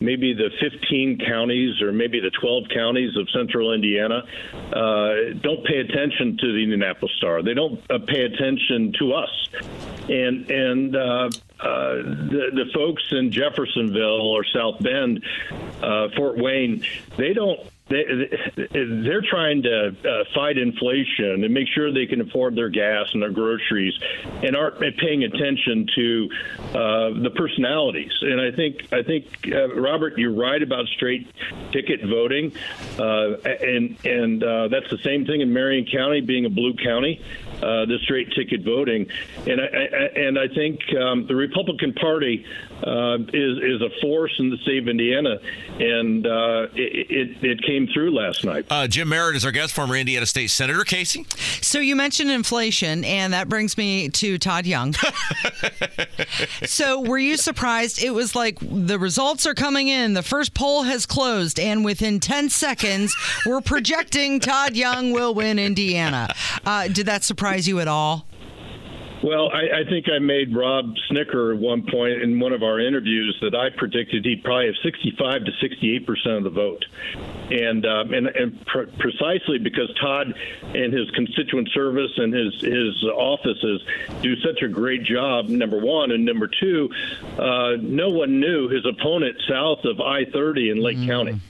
maybe 0.00 0.34
the 0.34 0.50
15 0.60 1.18
counties 1.26 1.80
or 1.80 1.90
maybe 1.92 2.20
the 2.20 2.30
12 2.30 2.64
counties 2.74 3.16
of 3.16 3.30
central 3.30 3.72
Indiana 3.72 4.24
uh, 4.72 5.32
don't 5.40 5.64
pay 5.64 5.78
attention 5.78 6.36
to 6.38 6.52
the 6.52 6.62
Indianapolis 6.62 7.14
Star. 7.16 7.42
They 7.42 7.54
don't 7.54 7.80
uh, 7.90 7.98
pay 8.00 8.24
attention 8.24 8.92
to 8.98 9.12
us. 9.14 9.48
And 10.08 10.50
and 10.50 10.96
uh, 10.96 11.30
uh 11.60 11.64
the, 11.64 12.50
the 12.52 12.70
folks 12.74 13.02
in 13.10 13.32
Jeffersonville 13.32 14.20
or 14.20 14.44
South 14.44 14.82
Bend, 14.82 15.24
uh, 15.82 16.08
Fort 16.16 16.36
Wayne, 16.36 16.84
they 17.16 17.32
don't 17.32 17.60
they, 17.88 18.02
they're 18.56 19.22
trying 19.22 19.62
to 19.62 19.88
uh, 19.88 20.24
fight 20.34 20.58
inflation 20.58 21.44
and 21.44 21.54
make 21.54 21.68
sure 21.68 21.92
they 21.92 22.06
can 22.06 22.20
afford 22.20 22.56
their 22.56 22.68
gas 22.68 23.06
and 23.12 23.22
their 23.22 23.30
groceries 23.30 23.94
and 24.42 24.56
aren't 24.56 24.80
paying 24.98 25.22
attention 25.22 25.86
to 25.94 26.28
uh, 26.70 27.10
the 27.22 27.30
personalities. 27.36 28.10
And 28.22 28.40
I 28.40 28.50
think, 28.50 28.92
I 28.92 29.04
think, 29.04 29.26
uh, 29.52 29.72
Robert, 29.74 30.18
you're 30.18 30.34
right 30.34 30.60
about 30.60 30.86
straight 30.88 31.28
ticket 31.70 32.00
voting. 32.02 32.52
And 32.98 33.96
and 34.04 34.42
that's 34.42 34.90
the 34.90 34.98
same 35.04 35.24
thing 35.24 35.40
in 35.40 35.52
Marion 35.52 35.86
County, 35.86 36.20
being 36.20 36.44
a 36.44 36.50
blue 36.50 36.74
county, 36.74 37.22
uh, 37.56 37.86
the 37.86 37.98
straight 38.02 38.32
ticket 38.32 38.62
voting. 38.62 39.06
And 39.46 39.60
I, 39.60 39.64
I 39.64 40.20
and 40.26 40.38
I 40.38 40.48
think 40.48 40.80
um, 40.94 41.26
the 41.26 41.36
Republican 41.36 41.92
Party 41.92 42.44
is, 42.44 43.58
is 43.58 43.82
a 43.82 43.90
force 44.00 44.34
in 44.38 44.50
the 44.50 44.56
state 44.58 44.82
of 44.82 44.88
Indiana. 44.88 45.38
And 45.78 46.26
it, 46.74 47.06
it, 47.10 47.44
it 47.44 47.62
came 47.62 47.76
came 47.76 47.92
through 47.92 48.14
last 48.14 48.44
night. 48.44 48.66
Uh, 48.70 48.86
Jim 48.86 49.08
Merritt 49.08 49.36
is 49.36 49.44
our 49.44 49.52
guest, 49.52 49.74
former 49.74 49.96
Indiana 49.96 50.26
State 50.26 50.50
Senator. 50.50 50.84
Casey? 50.84 51.26
So 51.60 51.78
you 51.78 51.96
mentioned 51.96 52.30
inflation, 52.30 53.04
and 53.04 53.32
that 53.32 53.48
brings 53.48 53.76
me 53.76 54.08
to 54.10 54.38
Todd 54.38 54.66
Young. 54.66 54.94
so 56.64 57.00
were 57.00 57.18
you 57.18 57.36
surprised? 57.36 58.02
It 58.02 58.10
was 58.10 58.34
like 58.34 58.58
the 58.60 58.98
results 58.98 59.46
are 59.46 59.54
coming 59.54 59.88
in, 59.88 60.14
the 60.14 60.22
first 60.22 60.54
poll 60.54 60.84
has 60.84 61.06
closed, 61.06 61.58
and 61.58 61.84
within 61.84 62.20
10 62.20 62.48
seconds, 62.48 63.14
we're 63.44 63.60
projecting 63.60 64.40
Todd 64.40 64.76
Young 64.76 65.12
will 65.12 65.34
win 65.34 65.58
Indiana. 65.58 66.28
Uh, 66.64 66.88
did 66.88 67.06
that 67.06 67.24
surprise 67.24 67.45
you 67.54 67.80
at 67.80 67.88
all? 67.88 68.26
Well, 69.22 69.50
I, 69.50 69.80
I 69.80 69.84
think 69.88 70.06
I 70.08 70.18
made 70.18 70.54
Rob 70.54 70.94
Snicker 71.08 71.52
at 71.52 71.58
one 71.58 71.82
point 71.90 72.22
in 72.22 72.38
one 72.38 72.52
of 72.52 72.62
our 72.62 72.78
interviews 72.78 73.36
that 73.40 73.54
I 73.54 73.70
predicted 73.76 74.24
he'd 74.24 74.44
probably 74.44 74.66
have 74.66 74.76
65 74.82 75.46
to 75.46 75.52
68 75.60 76.06
percent 76.06 76.36
of 76.36 76.44
the 76.44 76.50
vote, 76.50 76.84
and 77.50 77.84
um, 77.86 78.12
and, 78.12 78.26
and 78.28 78.64
pr- 78.66 78.90
precisely 78.98 79.58
because 79.58 79.92
Todd 80.00 80.34
and 80.62 80.92
his 80.92 81.10
constituent 81.12 81.70
service 81.70 82.12
and 82.16 82.32
his 82.32 82.60
his 82.60 83.04
offices 83.04 83.82
do 84.20 84.36
such 84.42 84.62
a 84.62 84.68
great 84.68 85.02
job. 85.02 85.48
Number 85.48 85.78
one, 85.78 86.12
and 86.12 86.24
number 86.24 86.48
two, 86.48 86.90
uh, 87.38 87.76
no 87.80 88.10
one 88.10 88.38
knew 88.38 88.68
his 88.68 88.84
opponent 88.84 89.36
south 89.48 89.84
of 89.84 90.00
I-30 90.00 90.72
in 90.72 90.82
Lake 90.82 90.98
mm. 90.98 91.06
County 91.06 91.40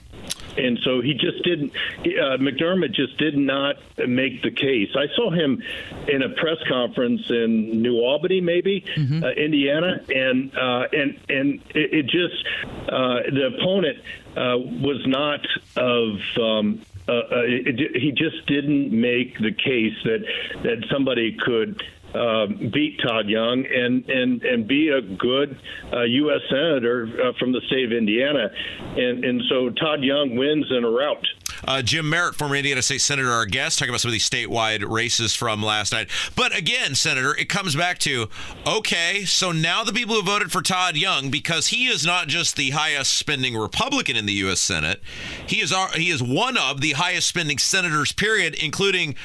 and 0.57 0.79
so 0.83 1.01
he 1.01 1.13
just 1.13 1.43
didn't. 1.43 1.71
Uh, 1.99 2.37
McDermott 2.37 2.93
just 2.93 3.17
did 3.17 3.37
not 3.37 3.75
make 3.97 4.41
the 4.41 4.51
case. 4.51 4.89
I 4.95 5.07
saw 5.15 5.31
him 5.31 5.61
in 6.07 6.21
a 6.23 6.29
press 6.29 6.57
conference 6.67 7.29
in 7.29 7.81
New 7.81 7.97
Albany, 7.97 8.41
maybe 8.41 8.81
mm-hmm. 8.81 9.23
uh, 9.23 9.29
Indiana, 9.31 10.01
and 10.09 10.55
uh, 10.55 10.87
and 10.91 11.19
and 11.29 11.61
it, 11.75 11.93
it 11.93 12.03
just 12.07 12.43
uh, 12.89 13.21
the 13.31 13.51
opponent 13.57 13.97
uh, 14.35 14.57
was 14.57 15.03
not 15.05 15.41
of. 15.75 16.19
Um, 16.41 16.81
uh, 17.09 17.13
uh, 17.13 17.23
it, 17.45 17.95
he 17.95 18.11
just 18.11 18.45
didn't 18.47 18.91
make 18.91 19.39
the 19.39 19.53
case 19.53 19.95
that 20.03 20.25
that 20.63 20.85
somebody 20.91 21.37
could 21.39 21.81
uh, 22.13 22.47
beat 22.47 22.99
Todd 23.05 23.27
Young 23.27 23.65
and 23.65 24.09
and 24.09 24.41
and 24.43 24.67
be 24.67 24.89
a 24.89 25.01
good 25.01 25.57
uh, 25.91 26.03
U.S. 26.03 26.41
senator 26.49 27.07
uh, 27.21 27.33
from 27.39 27.51
the 27.51 27.61
state 27.67 27.85
of 27.85 27.91
Indiana, 27.91 28.49
and 28.95 29.23
and 29.23 29.41
so 29.49 29.69
Todd 29.69 30.03
Young 30.03 30.35
wins 30.35 30.65
in 30.71 30.83
a 30.83 30.89
rout. 30.89 31.25
Uh, 31.65 31.81
Jim 31.81 32.09
Merritt, 32.09 32.35
former 32.35 32.55
Indiana 32.55 32.81
State 32.81 33.01
Senator, 33.01 33.31
our 33.31 33.45
guest, 33.45 33.79
talking 33.79 33.89
about 33.89 34.01
some 34.01 34.09
of 34.09 34.13
these 34.13 34.29
statewide 34.29 34.87
races 34.87 35.33
from 35.33 35.63
last 35.63 35.91
night. 35.91 36.09
But 36.35 36.55
again, 36.55 36.93
Senator, 36.95 37.35
it 37.35 37.49
comes 37.49 37.75
back 37.75 37.97
to 37.99 38.29
okay, 38.65 39.25
so 39.25 39.51
now 39.51 39.83
the 39.83 39.93
people 39.93 40.15
who 40.15 40.21
voted 40.21 40.51
for 40.51 40.61
Todd 40.61 40.95
Young, 40.95 41.29
because 41.29 41.67
he 41.67 41.87
is 41.87 42.05
not 42.05 42.27
just 42.27 42.55
the 42.55 42.71
highest 42.71 43.13
spending 43.13 43.57
Republican 43.57 44.15
in 44.15 44.25
the 44.25 44.33
U.S. 44.33 44.59
Senate, 44.59 45.01
he 45.47 45.61
is 45.61 45.73
he 45.95 46.09
is 46.09 46.21
one 46.21 46.57
of 46.57 46.81
the 46.81 46.91
highest 46.91 47.27
spending 47.27 47.57
senators, 47.57 48.11
period, 48.11 48.55
including 48.55 49.15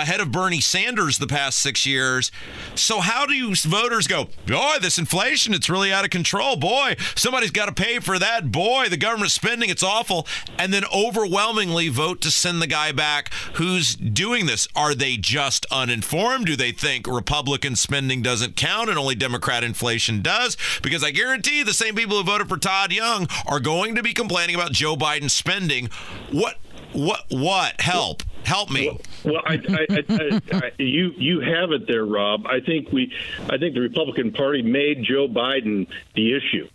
ahead 0.00 0.20
of 0.20 0.32
Bernie 0.32 0.60
Sanders 0.60 1.18
the 1.18 1.26
past 1.26 1.60
six 1.60 1.86
years. 1.86 2.30
So 2.74 3.00
how 3.00 3.26
do 3.26 3.34
voters 3.64 4.06
go, 4.06 4.28
boy, 4.46 4.76
this 4.80 4.98
inflation, 4.98 5.54
it's 5.54 5.70
really 5.70 5.92
out 5.92 6.04
of 6.04 6.10
control. 6.10 6.56
Boy, 6.56 6.96
somebody's 7.14 7.50
got 7.50 7.66
to 7.66 7.72
pay 7.72 7.98
for 7.98 8.18
that. 8.18 8.52
Boy, 8.52 8.88
the 8.88 8.96
government 8.96 9.30
spending, 9.30 9.70
it's 9.70 9.82
awful. 9.82 10.26
And 10.58 10.72
then 10.72 10.84
overwhelmingly 10.94 11.88
vote 11.88 12.20
to 12.22 12.30
send 12.30 12.60
the 12.60 12.66
guy 12.66 12.92
back 12.92 13.32
who's 13.54 13.94
doing 13.94 14.46
this. 14.46 14.68
Are 14.76 14.94
they 14.94 15.16
just 15.16 15.66
uninformed? 15.70 16.46
Do 16.46 16.56
they 16.56 16.72
think 16.72 17.06
Republican 17.06 17.76
spending 17.76 18.22
doesn't 18.22 18.56
count 18.56 18.88
and 18.88 18.98
only 18.98 19.14
Democrat 19.14 19.64
inflation 19.64 20.22
does? 20.22 20.56
Because 20.82 21.02
I 21.02 21.10
guarantee 21.10 21.62
the 21.62 21.72
same 21.72 21.94
people 21.94 22.16
who 22.16 22.24
voted 22.24 22.48
for 22.48 22.56
Todd 22.56 22.92
Young 22.92 23.28
are 23.46 23.60
going 23.60 23.94
to 23.94 24.02
be 24.02 24.12
complaining 24.12 24.54
about 24.54 24.72
Joe 24.72 24.96
Biden 24.96 25.30
spending. 25.30 25.88
What 26.30 26.56
what? 26.92 27.24
What? 27.28 27.80
Help! 27.80 28.24
Help 28.44 28.70
me. 28.70 28.88
Well, 29.24 29.34
well 29.34 29.42
I, 29.44 29.60
I, 29.68 30.42
I, 30.52 30.72
you 30.78 31.12
you 31.16 31.40
have 31.40 31.72
it 31.72 31.86
there, 31.86 32.04
Rob. 32.04 32.46
I 32.46 32.60
think 32.60 32.90
we, 32.92 33.12
I 33.48 33.58
think 33.58 33.74
the 33.74 33.80
Republican 33.80 34.32
Party 34.32 34.62
made 34.62 35.02
Joe 35.04 35.28
Biden 35.28 35.86
the 36.14 36.36
issue, 36.36 36.68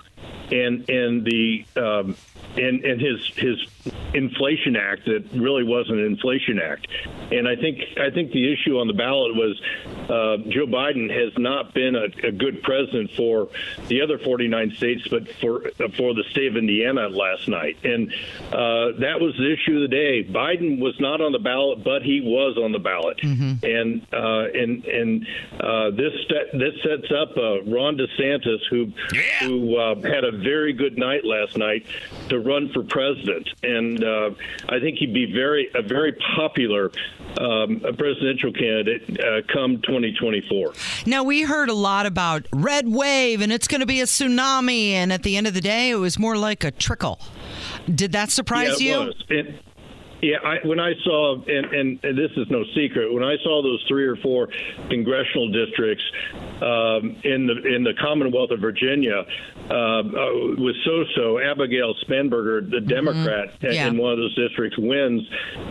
and 0.51 0.89
and 0.89 1.25
the 1.25 1.65
um, 1.75 2.15
and 2.57 2.83
and 2.83 3.01
his 3.01 3.19
his 3.35 3.57
inflation 4.13 4.75
act 4.75 5.05
that 5.05 5.23
really 5.33 5.63
wasn't 5.63 5.99
an 5.99 6.05
inflation 6.05 6.59
act. 6.59 6.87
And 7.31 7.47
I 7.47 7.55
think 7.55 7.79
I 7.99 8.09
think 8.09 8.31
the 8.31 8.51
issue 8.51 8.79
on 8.79 8.87
the 8.87 8.93
ballot 8.93 9.35
was 9.35 9.61
uh, 10.09 10.37
Joe 10.49 10.65
Biden 10.65 11.09
has 11.09 11.37
not 11.37 11.73
been 11.73 11.95
a, 11.95 12.27
a, 12.27 12.31
good 12.31 12.61
president 12.63 13.11
for 13.11 13.49
the 13.87 14.01
other 14.01 14.17
49 14.17 14.71
states, 14.75 15.07
but 15.09 15.27
for 15.35 15.69
for 15.97 16.13
the 16.13 16.23
state 16.31 16.47
of 16.47 16.57
Indiana 16.57 17.09
last 17.09 17.47
night, 17.47 17.77
and 17.83 18.11
uh, 18.51 18.97
that 18.99 19.19
was 19.19 19.35
the 19.37 19.51
issue 19.51 19.75
of 19.75 19.81
the 19.81 19.87
day. 19.87 20.23
Biden 20.23 20.79
was 20.79 20.99
not 20.99 21.21
on 21.21 21.31
the 21.31 21.39
ballot, 21.39 21.83
but 21.83 22.01
he 22.01 22.21
was 22.21 22.57
on 22.57 22.71
the 22.71 22.79
ballot, 22.79 23.17
mm-hmm. 23.17 23.65
and 23.65 24.05
uh, 24.13 24.45
and 24.53 24.85
and 24.85 25.27
uh, 25.59 25.91
this 25.91 26.13
this 26.53 26.73
sets 26.83 27.11
up 27.11 27.35
uh, 27.37 27.63
Ron 27.63 27.97
DeSantis, 27.97 28.59
who 28.69 28.93
yeah. 29.13 29.47
who 29.47 29.77
had 30.07 30.23
a 30.23 30.31
very 30.31 30.73
good 30.73 30.97
night 30.97 31.25
last 31.25 31.57
night 31.57 31.85
to 32.29 32.39
run 32.45 32.69
for 32.73 32.83
president, 32.83 33.49
and 33.63 34.03
I 34.69 34.79
think 34.79 34.97
he'd 34.97 35.13
be 35.13 35.31
very 35.31 35.69
a 35.73 35.81
very 35.81 36.13
popular 36.35 36.91
um, 37.39 37.81
presidential 37.97 38.51
candidate 38.53 39.47
come 39.47 39.81
2024. 39.81 40.73
Now, 41.05 41.23
we 41.23 41.43
heard 41.43 41.69
a 41.69 41.73
lot 41.73 42.05
about 42.05 42.47
red 42.53 42.87
wave 42.87 43.41
and 43.41 43.51
it's 43.51 43.67
going 43.67 43.81
to 43.81 43.87
be 43.87 44.01
a 44.01 44.05
tsunami. 44.05 44.91
And 44.91 45.11
at 45.11 45.23
the 45.23 45.37
end 45.37 45.47
of 45.47 45.53
the 45.53 45.61
day, 45.61 45.89
it 45.89 45.95
was 45.95 46.19
more 46.19 46.37
like 46.37 46.63
a 46.63 46.71
trickle. 46.71 47.19
Did 47.93 48.11
that 48.13 48.31
surprise 48.31 48.81
yeah, 48.81 49.11
you? 49.29 49.53
Yeah, 50.25 50.37
I, 50.43 50.65
when 50.65 50.79
I 50.79 50.93
saw, 51.03 51.35
and, 51.35 51.65
and, 51.65 51.99
and, 52.03 52.17
this 52.17 52.31
is 52.35 52.47
no 52.49 52.63
secret, 52.73 53.13
when 53.13 53.23
I 53.23 53.35
saw 53.43 53.61
those 53.61 53.85
three 53.87 54.07
or 54.07 54.15
four 54.15 54.47
congressional 54.89 55.51
districts 55.51 56.03
um, 56.63 57.15
in 57.23 57.45
the 57.45 57.61
in 57.75 57.83
the 57.83 57.93
Commonwealth 58.01 58.49
of 58.49 58.59
Virginia 58.59 59.21
uh, 59.69 59.73
uh, 59.73 60.01
with 60.57 60.75
Soso, 60.81 61.37
Abigail 61.45 61.93
Spanberger, 62.09 62.67
the 62.67 62.77
mm-hmm. 62.77 62.87
Democrat 62.87 63.49
yeah. 63.61 63.85
in 63.85 63.99
one 63.99 64.13
of 64.13 64.17
those 64.17 64.33
districts, 64.33 64.79
wins, 64.79 65.21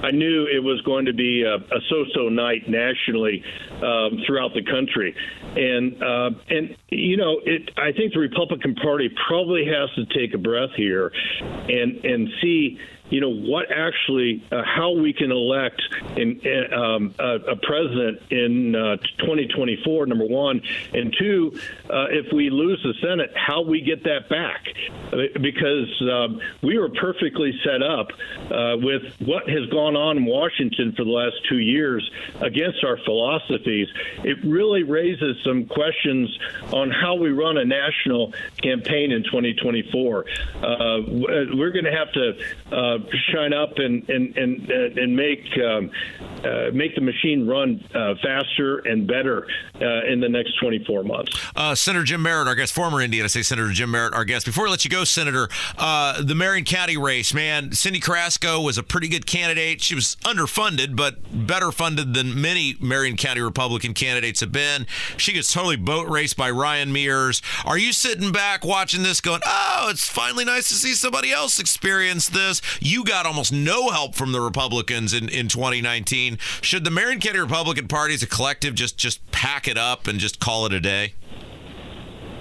I 0.05 0.13
knew 0.13 0.47
it 0.47 0.63
was 0.63 0.81
going 0.83 1.07
to 1.07 1.15
be 1.15 1.43
a, 1.43 1.57
a 1.57 1.81
so-so 1.91 2.29
night 2.29 2.69
nationally 2.69 3.43
um, 3.83 4.23
throughout 4.25 4.55
the 4.55 4.63
country, 4.63 5.17
and 5.57 6.01
uh, 6.01 6.31
and 6.49 6.77
you 6.91 7.17
know, 7.17 7.41
it. 7.45 7.73
I 7.77 7.91
think 7.91 8.13
the 8.13 8.21
Republican 8.21 8.77
Party 8.77 9.11
probably 9.27 9.67
has 9.67 9.91
to 9.97 10.07
take 10.17 10.33
a 10.33 10.39
breath 10.39 10.71
here, 10.77 11.11
and 11.41 12.05
and 12.05 12.29
see 12.41 12.79
you 13.11 13.21
know 13.21 13.31
what 13.31 13.71
actually 13.71 14.43
uh, 14.51 14.63
how 14.65 14.93
we 14.93 15.13
can 15.13 15.31
elect 15.31 15.83
in, 16.17 16.41
um, 16.73 17.15
a, 17.19 17.53
a, 17.53 17.57
president 17.57 18.21
in 18.31 18.75
uh, 18.75 18.97
2024 19.19 20.07
number 20.07 20.25
one 20.25 20.61
and 20.93 21.15
two 21.19 21.53
uh, 21.91 22.07
if 22.11 22.33
we 22.33 22.49
lose 22.51 22.83
the 22.83 22.95
senate 23.07 23.31
how 23.37 23.63
we 23.63 23.81
get 23.81 24.05
that 24.05 24.29
back. 24.29 24.65
Because 25.41 26.03
um, 26.11 26.41
we 26.63 26.79
were 26.79 26.89
perfectly 26.89 27.53
set 27.63 27.83
up 27.83 28.09
uh, 28.51 28.77
with 28.79 29.03
what 29.21 29.49
has 29.49 29.67
gone 29.71 29.97
on 29.97 30.17
in 30.19 30.25
washington 30.25 30.93
for 30.97 31.05
the 31.05 31.11
last 31.11 31.37
two 31.49 31.59
years 31.59 32.09
against 32.41 32.83
our 32.85 32.97
philosophies. 33.05 33.89
It 34.25 34.39
really 34.45 34.83
raises 34.83 35.37
some 35.45 35.67
questions 35.67 36.37
on 36.73 36.91
how 36.91 37.17
we 37.17 37.31
run 37.31 37.59
a 37.59 37.65
national 37.65 38.33
campaign 38.63 39.13
in 39.13 39.25
2024 39.25 40.25
uh, 40.55 41.01
we're 41.07 41.71
going 41.71 41.85
to 41.85 41.93
have 41.93 42.13
to 42.13 42.94
uh, 42.95 42.99
uh, 43.05 43.17
shine 43.33 43.53
up 43.53 43.73
and 43.77 44.09
and 44.09 44.37
and, 44.37 44.71
uh, 44.71 45.01
and 45.03 45.17
make 45.17 45.45
um, 45.59 45.91
uh, 46.45 46.71
make 46.73 46.95
the 46.95 47.01
machine 47.01 47.47
run 47.47 47.83
uh, 47.95 48.15
faster 48.23 48.79
and 48.79 49.07
better 49.07 49.47
uh, 49.81 50.05
in 50.11 50.21
the 50.21 50.29
next 50.29 50.59
24 50.61 51.03
months. 51.05 51.33
Senator 51.75 52.05
Jim 52.05 52.23
Merritt, 52.23 52.47
our 52.47 52.55
guest, 52.55 52.73
former 52.73 53.01
Indiana 53.01 53.29
State 53.29 53.47
Senator 53.47 53.71
Jim 53.71 53.91
Merritt, 53.91 54.15
our 54.15 54.25
guest. 54.25 54.47
Before 54.47 54.65
we 54.65 54.71
let 54.71 54.85
you 54.85 54.91
go, 54.91 55.05
Senator, 55.05 55.49
the 55.77 56.35
Marion 56.37 56.65
County 56.65 56.97
race, 56.97 57.33
man, 57.35 57.71
Cyndi 57.71 58.03
Carrasco 58.03 58.61
was 58.61 58.79
a 58.79 58.83
pretty 58.83 59.09
good 59.09 59.27
candidate. 59.27 59.81
She 59.81 59.95
was 59.95 60.17
underfunded, 60.23 60.97
but 60.97 61.47
better 61.47 61.73
funded 61.73 62.15
than 62.15 62.41
many 62.41 62.77
Marion 62.81 63.17
County 63.17 63.41
Republican 63.41 63.95
candidates 63.95 64.41
have 64.41 64.53
been. 64.53 64.87
She 65.17 65.33
gets 65.33 65.53
totally 65.53 65.77
boat 65.77 66.09
raced 66.09 66.37
by 66.37 66.51
Ryan 66.51 66.93
Mears. 66.93 67.43
Are 67.65 67.79
you 67.79 67.93
sitting 67.93 68.33
back 68.33 68.65
watching 68.65 69.03
this, 69.03 69.21
going, 69.21 69.41
"Oh, 69.45 69.89
it's 69.91 70.09
finally 70.09 70.45
nice 70.45 70.69
to 70.69 70.75
see 70.75 70.95
somebody 70.95 71.33
else 71.33 71.59
experience 71.59 72.29
this"? 72.29 72.61
You 72.85 73.03
got 73.03 73.25
almost 73.25 73.51
no 73.51 73.89
help 73.89 74.15
from 74.15 74.33
the 74.33 74.43
Republicans 74.43 75.15
in, 75.15 75.31
in 75.31 75.49
2019. 75.49 76.37
Should 76.61 76.85
the 76.85 76.91
Marion 76.91 77.19
County 77.19 77.39
Republican 77.39 77.89
Party 77.89 78.13
as 78.13 78.23
a 78.23 78.27
collective 78.27 78.75
just 78.75 78.99
just 78.99 79.25
pack 79.33 79.67
it 79.67 79.79
up 79.79 80.07
and 80.07 80.19
just 80.19 80.39
call 80.39 80.67
it 80.67 80.75
a 80.75 80.81
day? 80.81 81.15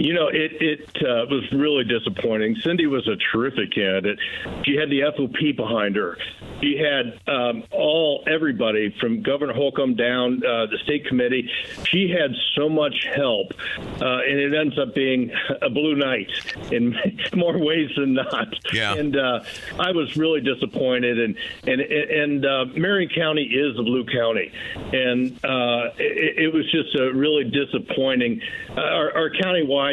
You 0.04 0.14
know, 0.14 0.28
it 0.28 0.52
it 0.60 0.90
uh, 0.98 1.26
was 1.30 1.50
really 1.54 1.86
disappointing. 1.86 2.56
Cyndi 2.56 2.90
was 2.90 3.08
a 3.08 3.16
terrific 3.32 3.72
candidate. 3.72 4.20
She 4.66 4.76
had 4.76 4.90
the 4.90 5.00
FOP 5.00 5.56
behind 5.56 5.96
her. 5.96 6.18
She 6.62 6.78
had 6.78 7.22
um, 7.34 7.64
all 7.72 8.22
everybody 8.28 8.94
from 9.00 9.22
Governor 9.22 9.54
Holcomb 9.54 9.96
down 9.96 10.44
uh, 10.46 10.66
the 10.66 10.78
state 10.84 11.06
committee. 11.06 11.50
She 11.86 12.10
had 12.10 12.32
so 12.54 12.68
much 12.68 13.08
help, 13.16 13.54
uh, 13.80 14.28
and 14.28 14.40
it 14.40 14.54
ends 14.54 14.78
up 14.78 14.94
being 14.94 15.32
a 15.62 15.70
blue 15.70 15.96
night 15.96 16.30
in 16.70 16.98
more 17.34 17.58
ways 17.58 17.90
than 17.96 18.16
not. 18.16 18.54
Yeah. 18.74 18.96
And 18.96 19.16
uh, 19.16 19.40
I 19.80 19.92
was 19.92 20.18
really 20.18 20.42
disappointed. 20.42 21.18
And 21.18 21.38
and 21.66 21.80
and 21.80 22.46
uh, 22.46 22.66
Marion 22.76 23.10
County 23.10 23.44
is 23.44 23.80
a 23.80 23.84
blue 23.84 24.04
county, 24.04 24.52
and 24.76 25.32
uh, 25.46 25.96
it, 25.98 26.44
it 26.44 26.54
was 26.54 26.70
just 26.72 26.94
a 27.00 27.14
really 27.14 27.46
disappointing. 27.46 28.42
our, 28.76 29.16
our 29.16 29.30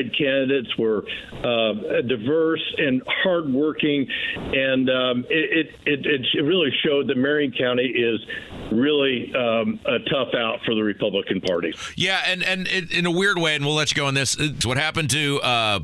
countywide 0.01 0.17
candidates 0.17 0.77
were 0.79 1.05
uh, 1.33 2.03
diverse 2.03 2.75
and 2.79 3.03
hardworking, 3.07 4.09
and 4.37 4.91
um, 4.91 5.27
it, 5.29 5.71
it, 5.87 6.07
it, 6.07 6.43
really 6.43 6.71
showed 6.85 7.09
that 7.09 7.17
Marion 7.17 7.53
County 7.53 7.87
is 7.87 8.21
really 8.73 9.33
um, 9.35 9.81
a 9.87 9.99
tough 10.11 10.35
out 10.35 10.61
for 10.65 10.75
the 10.75 10.83
Republican 10.83 11.41
Party. 11.41 11.73
Yeah, 11.97 12.23
and 12.27 12.43
and 12.43 12.67
in 12.69 13.07
a 13.07 13.11
weird 13.11 13.39
way, 13.39 13.55
and 13.55 13.65
we'll 13.65 13.75
let 13.75 13.91
you 13.91 13.97
go 13.97 14.07
on 14.07 14.15
this. 14.15 14.37
It's 14.39 14.67
what 14.67 14.77
happened 14.77 15.11
to. 15.11 15.41
Uh, 15.41 15.81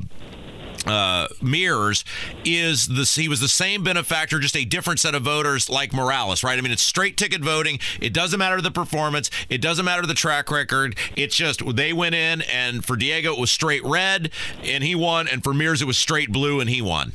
uh, 0.87 1.27
Mears 1.41 2.03
is 2.45 2.87
the 2.87 3.03
he 3.19 3.27
was 3.27 3.39
the 3.39 3.47
same 3.47 3.83
benefactor, 3.83 4.39
just 4.39 4.55
a 4.55 4.65
different 4.65 4.99
set 4.99 5.15
of 5.15 5.23
voters 5.23 5.69
like 5.69 5.93
Morales, 5.93 6.43
right? 6.43 6.57
I 6.57 6.61
mean, 6.61 6.71
it's 6.71 6.81
straight 6.81 7.17
ticket 7.17 7.41
voting. 7.41 7.79
It 7.99 8.13
doesn't 8.13 8.39
matter 8.39 8.61
the 8.61 8.71
performance. 8.71 9.29
It 9.49 9.61
doesn't 9.61 9.85
matter 9.85 10.05
the 10.05 10.13
track 10.13 10.51
record. 10.51 10.97
It's 11.15 11.35
just 11.35 11.61
they 11.75 11.93
went 11.93 12.15
in, 12.15 12.41
and 12.41 12.85
for 12.85 12.95
Diego 12.95 13.33
it 13.33 13.39
was 13.39 13.51
straight 13.51 13.83
red, 13.83 14.31
and 14.63 14.83
he 14.83 14.95
won, 14.95 15.27
and 15.27 15.43
for 15.43 15.53
Mears 15.53 15.81
it 15.81 15.85
was 15.85 15.97
straight 15.97 16.31
blue, 16.31 16.59
and 16.59 16.69
he 16.69 16.81
won. 16.81 17.13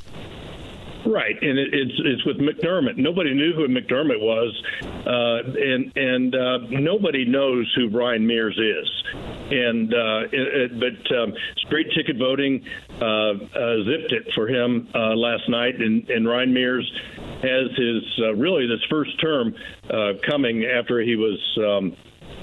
Right, 1.12 1.36
and 1.42 1.58
it, 1.58 1.74
it's 1.74 1.92
it's 2.06 2.24
with 2.24 2.38
McDermott. 2.38 2.96
Nobody 2.96 3.34
knew 3.34 3.52
who 3.52 3.68
McDermott 3.68 4.18
was, 4.18 4.62
uh, 4.82 5.42
and 5.60 5.92
and 5.94 6.34
uh, 6.34 6.58
nobody 6.70 7.26
knows 7.26 7.70
who 7.76 7.90
Brian 7.90 8.26
Mears 8.26 8.58
is. 8.58 8.88
And 9.50 9.92
uh, 9.92 10.20
it, 10.32 10.72
it, 10.72 10.80
but 10.80 11.14
um, 11.14 11.34
straight 11.66 11.88
ticket 11.94 12.16
voting 12.16 12.64
uh, 12.98 13.04
uh, 13.04 13.84
zipped 13.84 14.12
it 14.12 14.32
for 14.34 14.48
him 14.48 14.88
uh, 14.94 15.14
last 15.14 15.50
night, 15.50 15.78
and, 15.78 16.08
and 16.08 16.26
Ryan 16.26 16.54
Mears 16.54 16.90
has 17.42 17.70
his 17.76 18.38
really 18.38 18.66
this 18.66 18.82
first 18.88 19.20
term 19.20 19.54
coming 20.26 20.64
after 20.64 21.00
he 21.00 21.16
was. 21.16 21.38
Um, 21.58 21.94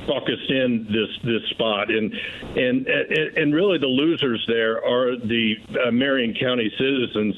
focused 0.10 0.50
in 0.50 0.88
this 0.90 1.10
this 1.24 1.48
spot, 1.52 1.92
and 1.92 2.12
and 2.58 2.88
and 2.88 3.54
really 3.54 3.78
the 3.78 3.86
losers 3.86 4.44
there 4.48 4.84
are 4.84 5.16
the 5.16 5.56
uh, 5.86 5.92
Marion 5.92 6.34
County 6.34 6.72
citizens 6.78 7.36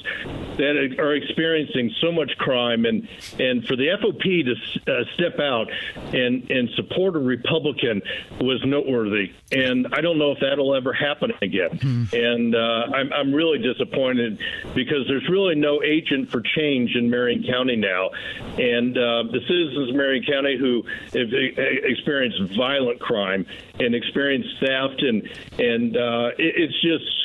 that 0.58 0.96
are 0.98 1.14
experiencing 1.14 1.92
so 2.00 2.12
much 2.12 2.32
crime, 2.38 2.86
and 2.86 3.08
and 3.40 3.66
for 3.66 3.76
the 3.76 3.90
FOP 4.00 4.46
to 4.46 4.92
uh, 4.92 5.04
step 5.16 5.40
out 5.40 5.70
and 6.14 6.50
and 6.50 6.70
support 6.76 7.16
a 7.18 7.20
Republican 7.20 8.02
was 8.40 8.62
noteworthy, 8.66 9.34
and 9.52 9.88
I 9.92 10.00
don't 10.00 10.18
know 10.18 10.32
if 10.32 10.40
that'll 10.40 10.74
ever 10.74 10.94
happen 10.94 11.34
again, 11.42 11.78
hmm. 11.78 12.04
and 12.14 12.56
uh, 12.56 12.96
I'm 12.96 13.12
I'm 13.12 13.34
really 13.34 13.60
disappointed 13.60 14.40
because 14.74 15.08
there's 15.08 15.28
really 15.30 15.56
no 15.56 15.84
agent 15.84 16.32
for 16.32 16.42
change 16.42 16.96
in 16.96 17.10
Marion 17.10 17.44
County 17.44 17.76
now, 17.76 18.12
and 18.58 18.98
uh, 18.98 19.24
the 19.30 19.42
citizens 19.46 19.90
of 19.90 19.96
Marion 19.96 20.24
County 20.24 20.58
who 20.58 20.84
have 21.14 21.34
experienced 21.34 22.40
violent 22.62 23.00
crime 23.00 23.44
and 23.80 23.96
experienced 23.96 24.50
theft, 24.60 25.02
and 25.02 25.24
and 25.58 25.98
uh, 25.98 26.30
it, 26.38 26.54
it's 26.58 26.82
just 26.82 27.22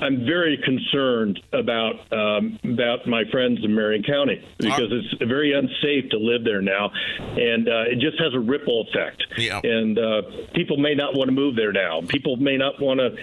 I'm 0.00 0.24
very 0.24 0.56
concerned 0.58 1.40
about 1.52 2.12
um, 2.12 2.58
about 2.62 3.06
my 3.06 3.24
friends 3.32 3.64
in 3.64 3.74
Marion 3.74 4.04
County 4.04 4.44
because 4.58 4.90
it's 4.92 5.22
very 5.24 5.52
unsafe 5.52 6.10
to 6.10 6.18
live 6.18 6.44
there 6.44 6.62
now, 6.62 6.90
and 7.18 7.68
uh, 7.68 7.90
it 7.90 7.98
just 7.98 8.20
has 8.20 8.32
a 8.34 8.38
ripple 8.38 8.86
effect. 8.88 9.24
Yeah. 9.36 9.60
And 9.62 9.98
uh, 9.98 10.22
people 10.54 10.76
may 10.76 10.94
not 10.94 11.14
want 11.14 11.28
to 11.28 11.32
move 11.32 11.56
there 11.56 11.72
now. 11.72 12.00
People 12.02 12.36
may 12.36 12.56
not 12.56 12.80
want 12.80 13.00
to. 13.00 13.16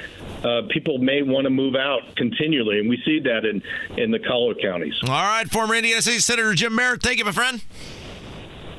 Uh, 0.47 0.67
people 0.69 0.97
may 0.97 1.21
want 1.21 1.45
to 1.45 1.49
move 1.49 1.75
out 1.75 2.15
continually, 2.17 2.79
and 2.79 2.89
we 2.89 3.01
see 3.05 3.19
that 3.21 3.45
in 3.45 3.63
in 3.97 4.11
the 4.11 4.19
collar 4.19 4.55
counties. 4.55 4.95
All 5.03 5.09
right, 5.09 5.49
former 5.49 5.75
Indiana 5.75 6.01
State 6.01 6.21
Senator 6.21 6.53
Jim 6.53 6.75
Merritt, 6.75 7.01
thank 7.01 7.19
you, 7.19 7.25
my 7.25 7.31
friend. 7.31 7.63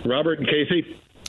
Robert 0.04 0.38
and 0.38 0.48
Casey. 0.48 1.00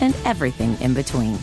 and 0.00 0.14
everything 0.24 0.80
in 0.80 0.94
between. 0.94 1.38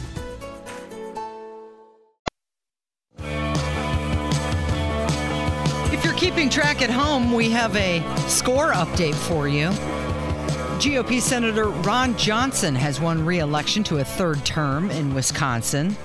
If 5.94 6.04
you're 6.04 6.14
keeping 6.14 6.50
track 6.50 6.82
at 6.82 6.90
home, 6.90 7.34
we 7.34 7.50
have 7.52 7.76
a 7.76 8.02
score 8.28 8.72
update 8.72 9.16
for 9.16 9.48
you. 9.48 9.70
GOP 10.80 11.22
Senator 11.22 11.70
Ron 11.70 12.18
Johnson 12.18 12.76
has 12.76 13.00
won 13.00 13.26
re 13.26 13.40
election 13.40 13.84
to 13.86 14.00
a 14.00 14.04
third 14.04 14.44
term 14.46 14.92
in 14.92 15.14
Wisconsin. 15.14 15.96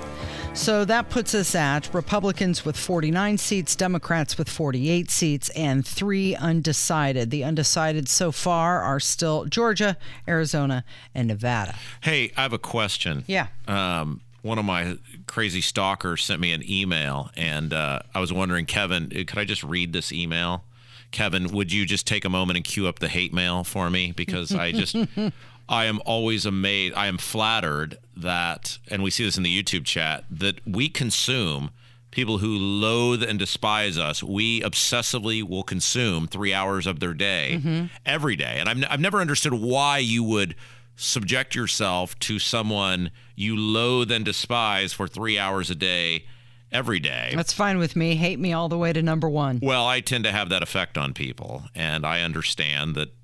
So 0.53 0.85
that 0.85 1.09
puts 1.09 1.35
us 1.35 1.55
at 1.55 1.93
Republicans 1.95 2.65
with 2.65 2.77
49 2.77 3.39
seats, 3.39 3.75
Democrats 3.75 4.37
with 4.37 4.49
48 4.49 5.11
seats, 5.11 5.49
and 5.51 5.87
three 5.87 6.37
undecided. 6.37 7.31
The 7.31 7.45
undecided 7.45 8.09
so 8.09 8.31
far 8.31 8.83
are 8.83 9.01
still 9.01 9.47
Georgia, 9.47 9.97
Arizona, 10.29 10.85
and 11.15 11.29
Nevada. 11.29 11.77
Hey, 12.03 12.33
I 12.37 12.43
have 12.43 12.53
a 12.53 12.59
question. 12.59 13.25
Yeah. 13.27 13.47
Um, 13.67 14.21
one 14.43 14.59
of 14.59 14.65
my 14.65 14.99
crazy 15.27 15.61
stalkers 15.61 16.25
sent 16.25 16.41
me 16.41 16.53
an 16.53 16.63
email, 16.69 17.31
and 17.37 17.73
uh, 17.73 18.01
I 18.15 18.21
was 18.21 18.33
wondering, 18.33 18.67
Kevin, 18.67 19.09
could 19.09 19.39
I 19.39 19.45
just 19.45 19.65
read 19.65 19.93
this 19.93 20.13
email? 20.13 20.65
Kevin, 21.11 21.49
would 21.49 21.73
you 21.73 21.87
just 21.87 22.07
take 22.07 22.25
a 22.25 22.29
moment 22.29 22.57
and 22.57 22.65
cue 22.65 22.87
up 22.87 22.99
the 23.01 23.09
hate 23.09 23.33
mail 23.33 23.65
for 23.65 23.91
me? 23.91 24.13
Because 24.13 24.55
I 24.55 24.73
just, 24.73 24.97
I 25.71 25.85
am 25.87 26.01
always 26.05 26.45
amazed. 26.45 26.95
I 26.97 27.07
am 27.07 27.17
flattered 27.17 27.97
that, 28.17 28.79
and 28.89 29.03
we 29.03 29.11
see 29.11 29.25
this 29.25 29.37
in 29.37 29.45
the 29.45 29.63
YouTube 29.63 29.85
chat, 29.85 30.25
that 30.29 30.67
we 30.67 30.89
consume 30.89 31.71
people 32.11 32.39
who 32.39 32.59
loathe 32.59 33.23
and 33.23 33.39
despise 33.39 33.97
us. 33.97 34.21
We 34.21 34.61
obsessively 34.63 35.43
will 35.49 35.63
consume 35.63 36.27
three 36.27 36.53
hours 36.53 36.89
of 36.89 36.99
their 36.99 37.15
day 37.15 37.61
mm-hmm. 37.63 37.87
every 38.05 38.35
day. 38.35 38.57
And 38.59 38.69
I've, 38.69 38.85
I've 38.91 39.01
never 39.01 39.19
understood 39.21 39.55
why 39.55 39.99
you 39.99 40.25
would 40.25 40.57
subject 40.97 41.55
yourself 41.55 42.19
to 42.19 42.41
someone 42.41 43.13
you 43.37 43.57
loathe 43.57 44.11
and 44.11 44.25
despise 44.25 44.93
for 44.93 45.07
three 45.07 45.39
hours 45.39 45.71
a 45.71 45.77
day 45.77 46.27
every 46.73 46.99
day. 46.99 47.33
That's 47.35 47.53
fine 47.53 47.79
with 47.79 47.95
me. 47.95 48.17
Hate 48.17 48.41
me 48.41 48.53
all 48.53 48.69
the 48.69 48.77
way 48.77 48.93
to 48.93 49.03
number 49.03 49.29
one. 49.29 49.61
Well, 49.63 49.87
I 49.87 50.01
tend 50.01 50.25
to 50.25 50.33
have 50.33 50.49
that 50.49 50.63
effect 50.63 50.99
on 50.99 51.15
people, 51.15 51.63
and 51.77 52.05
I 52.05 52.23
understand 52.23 52.97
that 52.97 53.15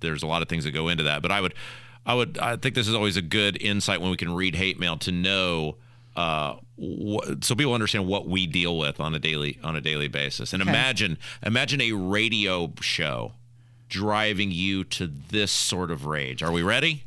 there's 0.00 0.22
a 0.22 0.26
lot 0.26 0.42
of 0.42 0.48
things 0.48 0.64
that 0.64 0.72
go 0.72 0.88
into 0.88 1.04
that. 1.04 1.22
But 1.22 1.30
I 1.30 1.40
would, 1.40 1.54
I 2.04 2.14
would, 2.14 2.38
I 2.38 2.56
think 2.56 2.74
this 2.74 2.88
is 2.88 2.94
always 2.94 3.16
a 3.16 3.22
good 3.22 3.60
insight 3.62 4.00
when 4.00 4.10
we 4.10 4.16
can 4.16 4.34
read 4.34 4.54
hate 4.56 4.78
mail 4.80 4.96
to 4.98 5.12
know, 5.12 5.76
uh, 6.16 6.54
wh- 6.78 7.34
so 7.42 7.54
people 7.54 7.74
understand 7.74 8.06
what 8.06 8.26
we 8.28 8.46
deal 8.46 8.76
with 8.76 8.98
on 9.00 9.14
a 9.14 9.18
daily 9.18 9.58
on 9.62 9.76
a 9.76 9.80
daily 9.80 10.08
basis. 10.08 10.52
And 10.52 10.62
Okay. 10.62 10.70
imagine, 10.70 11.16
imagine 11.44 11.80
a 11.80 11.92
radio 11.92 12.72
show 12.80 13.32
driving 13.88 14.50
you 14.50 14.84
to 14.84 15.06
this 15.06 15.52
sort 15.52 15.90
of 15.90 16.06
rage. 16.06 16.42
Are 16.42 16.50
we 16.52 16.62
ready? 16.62 17.04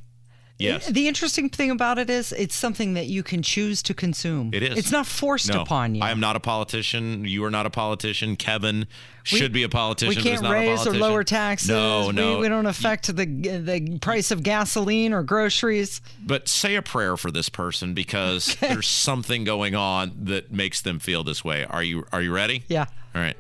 Yes. 0.58 0.88
The 0.88 1.08
interesting 1.10 1.50
thing 1.50 1.70
about 1.70 2.00
it 2.00 2.10
is 2.10 2.32
it's 2.32 2.56
something 2.56 2.94
that 2.94 3.08
you 3.08 3.24
can 3.24 3.42
choose 3.42 3.84
to 3.84 3.94
consume. 3.94 4.52
It 4.54 4.64
is. 4.64 4.78
It's 4.78 4.92
not 4.92 5.06
forced 5.06 5.52
No, 5.52 5.62
upon 5.62 5.96
you. 5.96 6.02
I 6.02 6.12
am 6.12 6.22
not 6.22 6.38
a 6.38 6.40
politician. 6.40 7.26
You 7.26 7.44
are 7.44 7.52
not 7.52 7.66
a 7.66 7.70
politician. 7.70 8.38
Kevin 8.38 8.88
We- 9.32 9.38
should 9.38 9.52
be 9.52 9.64
a 9.64 9.70
politician. 9.70 10.16
We 10.16 10.22
can't 10.22 10.36
is 10.36 10.42
not 10.42 10.52
a 10.52 10.54
raise 10.54 10.88
or 10.88 10.94
lower 10.94 11.26
taxes. 11.26 11.68
No, 11.70 12.10
no. 12.12 12.40
We, 12.40 12.48
don't 12.48 12.68
affect 12.68 13.08
the 13.08 13.26
the 13.26 13.98
price 14.00 14.32
of 14.32 14.44
gasoline 14.44 15.12
or 15.12 15.24
groceries. 15.24 16.00
But 16.26 16.48
say 16.48 16.76
a 16.76 16.82
prayer 16.82 17.18
for 17.18 17.32
this 17.32 17.50
person 17.50 17.94
because 17.94 18.56
there's 18.62 18.88
something 18.88 19.44
going 19.44 19.76
on 19.76 20.14
that 20.24 20.54
makes 20.54 20.82
them 20.82 21.00
feel 21.00 21.26
this 21.26 21.44
way. 21.44 21.66
Are 21.66 21.84
you 21.84 22.06
are 22.14 22.22
you 22.22 22.34
ready? 22.34 22.64
Yeah. 22.70 22.86
All 23.14 23.22
right. 23.22 23.36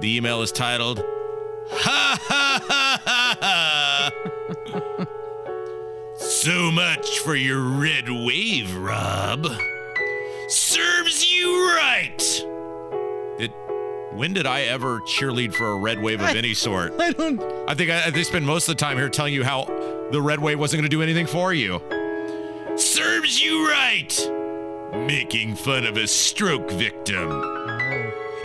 The 0.00 0.16
email 0.16 0.42
is 0.42 0.50
titled 0.50 0.98
Ha 1.72 2.18
ha 2.20 2.60
ha 2.66 3.00
ha 3.04 3.36
ha. 3.40 4.29
So 6.42 6.70
much 6.70 7.18
for 7.18 7.34
your 7.34 7.60
red 7.60 8.08
wave, 8.08 8.74
Rob. 8.74 9.46
Serves 10.48 11.30
you 11.30 11.68
right. 11.76 12.16
It 13.38 13.50
when 14.12 14.32
did 14.32 14.46
I 14.46 14.62
ever 14.62 15.00
cheerlead 15.00 15.52
for 15.52 15.66
a 15.66 15.76
red 15.76 16.00
wave 16.00 16.22
of 16.22 16.34
any 16.34 16.54
sort? 16.54 16.94
I 16.98 17.12
don't. 17.12 17.42
I 17.68 17.74
think 17.74 17.90
I, 17.90 18.08
they 18.08 18.22
spend 18.22 18.46
most 18.46 18.68
of 18.68 18.76
the 18.76 18.80
time 18.80 18.96
here 18.96 19.10
telling 19.10 19.34
you 19.34 19.44
how 19.44 19.64
the 20.12 20.22
red 20.22 20.40
wave 20.40 20.58
wasn't 20.58 20.80
going 20.80 20.90
to 20.90 20.96
do 20.96 21.02
anything 21.02 21.26
for 21.26 21.52
you. 21.52 21.82
Serves 22.76 23.42
you 23.42 23.68
right. 23.68 24.18
Making 24.92 25.56
fun 25.56 25.84
of 25.84 25.98
a 25.98 26.06
stroke 26.06 26.70
victim. 26.70 27.30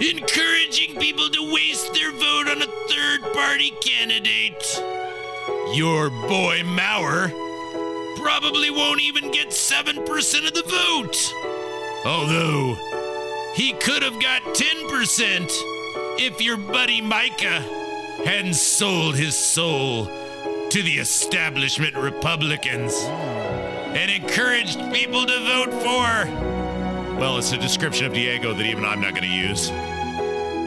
Encouraging 0.01 0.99
people 0.99 1.29
to 1.29 1.53
waste 1.53 1.93
their 1.93 2.11
vote 2.11 2.49
on 2.49 2.61
a 2.61 2.67
third 2.89 3.33
party 3.33 3.71
candidate. 3.81 4.81
Your 5.73 6.09
boy 6.09 6.61
Maurer 6.65 7.31
probably 8.25 8.71
won't 8.71 8.99
even 9.01 9.29
get 9.29 9.49
7% 9.49 9.99
of 10.47 10.53
the 10.55 10.63
vote. 10.63 11.31
Although, 12.07 12.73
he 13.53 13.71
could 13.73 14.01
have 14.01 14.19
got 14.19 14.41
10% 14.41 15.47
if 16.17 16.41
your 16.41 16.57
buddy 16.57 17.01
Micah 17.01 17.61
hadn't 18.25 18.55
sold 18.55 19.13
his 19.13 19.37
soul 19.37 20.05
to 20.05 20.81
the 20.81 20.93
establishment 20.93 21.95
Republicans 21.95 22.95
and 23.03 24.09
encouraged 24.09 24.79
people 24.91 25.23
to 25.27 25.39
vote 25.41 25.71
for. 25.83 27.19
Well, 27.19 27.37
it's 27.37 27.51
a 27.51 27.59
description 27.59 28.07
of 28.07 28.13
Diego 28.13 28.55
that 28.55 28.65
even 28.65 28.85
I'm 28.85 29.01
not 29.01 29.11
going 29.11 29.29
to 29.29 29.37
use. 29.37 29.69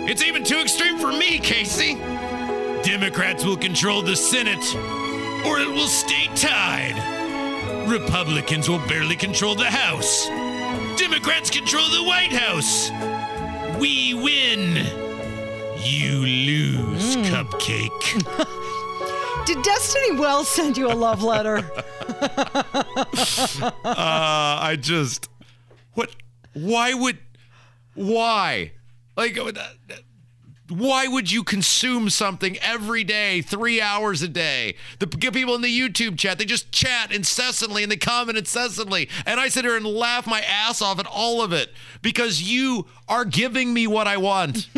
It's 0.08 0.22
even 0.22 0.44
too 0.44 0.60
extreme 0.60 0.96
for 0.96 1.10
me, 1.10 1.40
Casey. 1.40 1.96
Democrats 2.84 3.44
will 3.44 3.56
control 3.56 4.00
the 4.00 4.14
Senate, 4.14 4.64
or 5.44 5.58
it 5.58 5.68
will 5.68 5.88
stay 5.88 6.28
tied. 6.36 7.17
Republicans 7.88 8.68
will 8.68 8.86
barely 8.86 9.16
control 9.16 9.54
the 9.54 9.64
House. 9.64 10.26
Democrats 10.98 11.48
control 11.48 11.88
the 11.88 12.04
White 12.04 12.32
House. 12.32 12.90
We 13.80 14.12
win. 14.12 14.84
You 15.78 16.18
lose, 16.20 17.16
Cupcake. 17.28 18.26
Did 19.46 19.62
Destiny 19.62 20.18
Wells 20.18 20.48
send 20.48 20.76
you 20.76 20.88
a 20.88 20.92
love 20.92 21.22
letter? 21.22 21.58
uh, 22.20 23.72
I 23.84 24.76
just 24.78 25.30
what? 25.94 26.14
Why 26.52 26.92
would? 26.92 27.18
Why? 27.94 28.72
Like, 29.16 29.38
uh, 29.38 29.50
why 30.68 31.06
would 31.06 31.30
you 31.30 31.42
consume 31.42 32.10
something 32.10 32.58
every 32.58 33.04
day, 33.04 33.40
three 33.40 33.80
hours 33.80 34.22
a 34.22 34.28
day? 34.28 34.74
The 34.98 35.06
people 35.06 35.54
in 35.54 35.62
the 35.62 35.80
YouTube 35.80 36.18
chat, 36.18 36.38
they 36.38 36.44
just 36.44 36.72
chat 36.72 37.12
incessantly 37.12 37.82
and 37.82 37.90
they 37.90 37.96
comment 37.96 38.38
incessantly, 38.38 39.08
and 39.24 39.40
I 39.40 39.48
sit 39.48 39.64
here 39.64 39.76
and 39.76 39.86
laugh 39.86 40.26
my 40.26 40.40
ass 40.40 40.82
off 40.82 40.98
at 40.98 41.06
all 41.06 41.42
of 41.42 41.52
it 41.52 41.70
because 42.02 42.42
you 42.42 42.86
are 43.08 43.24
giving 43.24 43.72
me 43.72 43.86
what 43.86 44.06
I 44.06 44.16
want. 44.16 44.68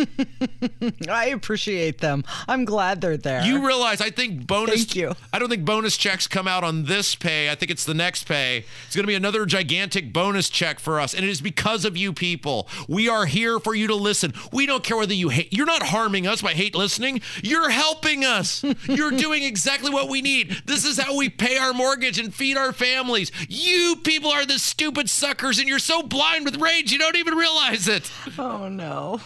I 1.08 1.26
appreciate 1.26 1.98
them. 1.98 2.24
I'm 2.48 2.64
glad 2.64 3.00
they're 3.00 3.16
there. 3.16 3.42
You 3.42 3.66
realize 3.66 4.00
I 4.00 4.10
think 4.10 4.46
bonus. 4.46 4.76
Thank 4.76 4.96
you. 4.96 5.14
I 5.32 5.38
don't 5.38 5.48
think 5.48 5.64
bonus 5.64 5.96
checks 5.96 6.26
come 6.26 6.46
out 6.46 6.64
on 6.64 6.84
this 6.84 7.14
pay. 7.14 7.50
I 7.50 7.54
think 7.54 7.70
it's 7.70 7.84
the 7.84 7.94
next 7.94 8.24
pay. 8.24 8.64
It's 8.86 8.94
going 8.94 9.04
to 9.04 9.08
be 9.08 9.14
another 9.14 9.46
gigantic 9.46 10.12
bonus 10.12 10.48
check 10.48 10.78
for 10.78 11.00
us, 11.00 11.14
and 11.14 11.24
it 11.24 11.30
is 11.30 11.40
because 11.40 11.84
of 11.84 11.96
you 11.96 12.12
people. 12.12 12.68
We 12.88 13.08
are 13.08 13.26
here 13.26 13.58
for 13.58 13.74
you 13.74 13.86
to 13.88 13.94
listen. 13.94 14.32
We 14.52 14.66
don't 14.66 14.84
care 14.84 14.96
whether 14.96 15.14
you 15.14 15.28
hate. 15.30 15.52
You're 15.52 15.66
not 15.66 15.84
harming 15.84 16.26
us 16.26 16.42
by 16.42 16.52
hate 16.52 16.74
listening. 16.74 17.20
You're 17.42 17.70
helping 17.70 18.24
us. 18.24 18.64
You're 18.84 19.10
doing 19.10 19.42
exactly 19.42 19.90
what 19.90 20.08
we 20.08 20.22
need. 20.22 20.62
This 20.66 20.84
is 20.84 20.98
how 20.98 21.16
we 21.16 21.28
pay 21.28 21.56
our 21.56 21.72
mortgage 21.72 22.18
and 22.18 22.34
feed 22.34 22.56
our 22.56 22.72
families. 22.72 23.32
You 23.48 23.96
people 24.02 24.30
are 24.30 24.46
the 24.46 24.58
stupid 24.58 25.08
suckers, 25.08 25.58
and 25.58 25.68
you're 25.68 25.78
so 25.78 26.02
blind 26.02 26.44
with 26.44 26.60
rage 26.60 26.90
you 26.92 26.98
don't 26.98 27.16
even 27.16 27.34
realize 27.34 27.88
it. 27.88 28.10
Oh 28.38 28.68
no. 28.68 29.20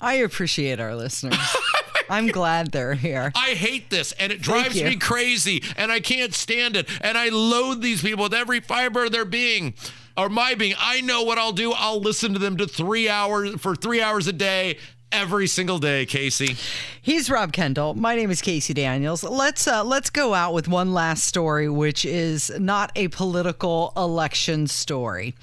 I 0.00 0.14
appreciate 0.14 0.80
our 0.80 0.94
listeners. 0.94 1.38
I'm 2.10 2.28
glad 2.28 2.72
they're 2.72 2.94
here. 2.94 3.32
I 3.34 3.50
hate 3.50 3.90
this 3.90 4.12
and 4.12 4.32
it 4.32 4.40
drives 4.40 4.82
me 4.82 4.96
crazy 4.96 5.62
and 5.76 5.92
I 5.92 6.00
can't 6.00 6.32
stand 6.34 6.76
it 6.76 6.88
and 7.02 7.18
I 7.18 7.28
loathe 7.28 7.82
these 7.82 8.00
people 8.00 8.24
with 8.24 8.34
every 8.34 8.60
fiber 8.60 9.04
of 9.04 9.12
their 9.12 9.26
being 9.26 9.74
or 10.16 10.30
my 10.30 10.54
being. 10.54 10.74
I 10.78 11.02
know 11.02 11.22
what 11.22 11.36
I'll 11.36 11.52
do. 11.52 11.72
I'll 11.72 12.00
listen 12.00 12.32
to 12.32 12.38
them 12.38 12.56
to 12.56 12.66
three 12.66 13.08
hours 13.08 13.60
for 13.60 13.76
three 13.76 14.00
hours 14.00 14.26
a 14.26 14.32
day 14.32 14.78
every 15.12 15.46
single 15.46 15.78
day, 15.78 16.06
Casey. 16.06 16.56
He's 17.00 17.30
Rob 17.30 17.52
Kendall. 17.52 17.94
My 17.94 18.14
name 18.14 18.30
is 18.30 18.42
Casey 18.42 18.74
Daniels. 18.74 19.22
Let's 19.22 19.66
uh, 19.66 19.84
let's 19.84 20.10
go 20.10 20.34
out 20.34 20.52
with 20.54 20.68
one 20.68 20.92
last 20.92 21.24
story, 21.24 21.68
which 21.68 22.04
is 22.04 22.50
not 22.58 22.92
a 22.96 23.08
political 23.08 23.92
election 23.96 24.66
story. 24.66 25.34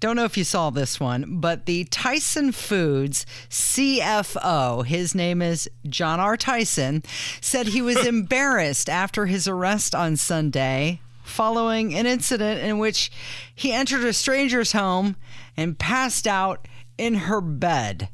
Don't 0.00 0.16
know 0.16 0.24
if 0.24 0.36
you 0.36 0.44
saw 0.44 0.70
this 0.70 1.00
one, 1.00 1.40
but 1.40 1.66
the 1.66 1.84
Tyson 1.84 2.52
Foods 2.52 3.26
CFO, 3.50 4.84
his 4.84 5.14
name 5.14 5.42
is 5.42 5.68
John 5.88 6.20
R. 6.20 6.36
Tyson, 6.36 7.02
said 7.40 7.68
he 7.68 7.82
was 7.82 8.06
embarrassed 8.06 8.88
after 8.88 9.26
his 9.26 9.48
arrest 9.48 9.94
on 9.94 10.16
Sunday 10.16 11.00
following 11.22 11.94
an 11.94 12.06
incident 12.06 12.60
in 12.60 12.78
which 12.78 13.10
he 13.52 13.72
entered 13.72 14.04
a 14.04 14.12
stranger's 14.12 14.72
home 14.72 15.16
and 15.56 15.78
passed 15.78 16.26
out 16.26 16.68
in 16.96 17.14
her 17.14 17.40
bed. 17.40 18.08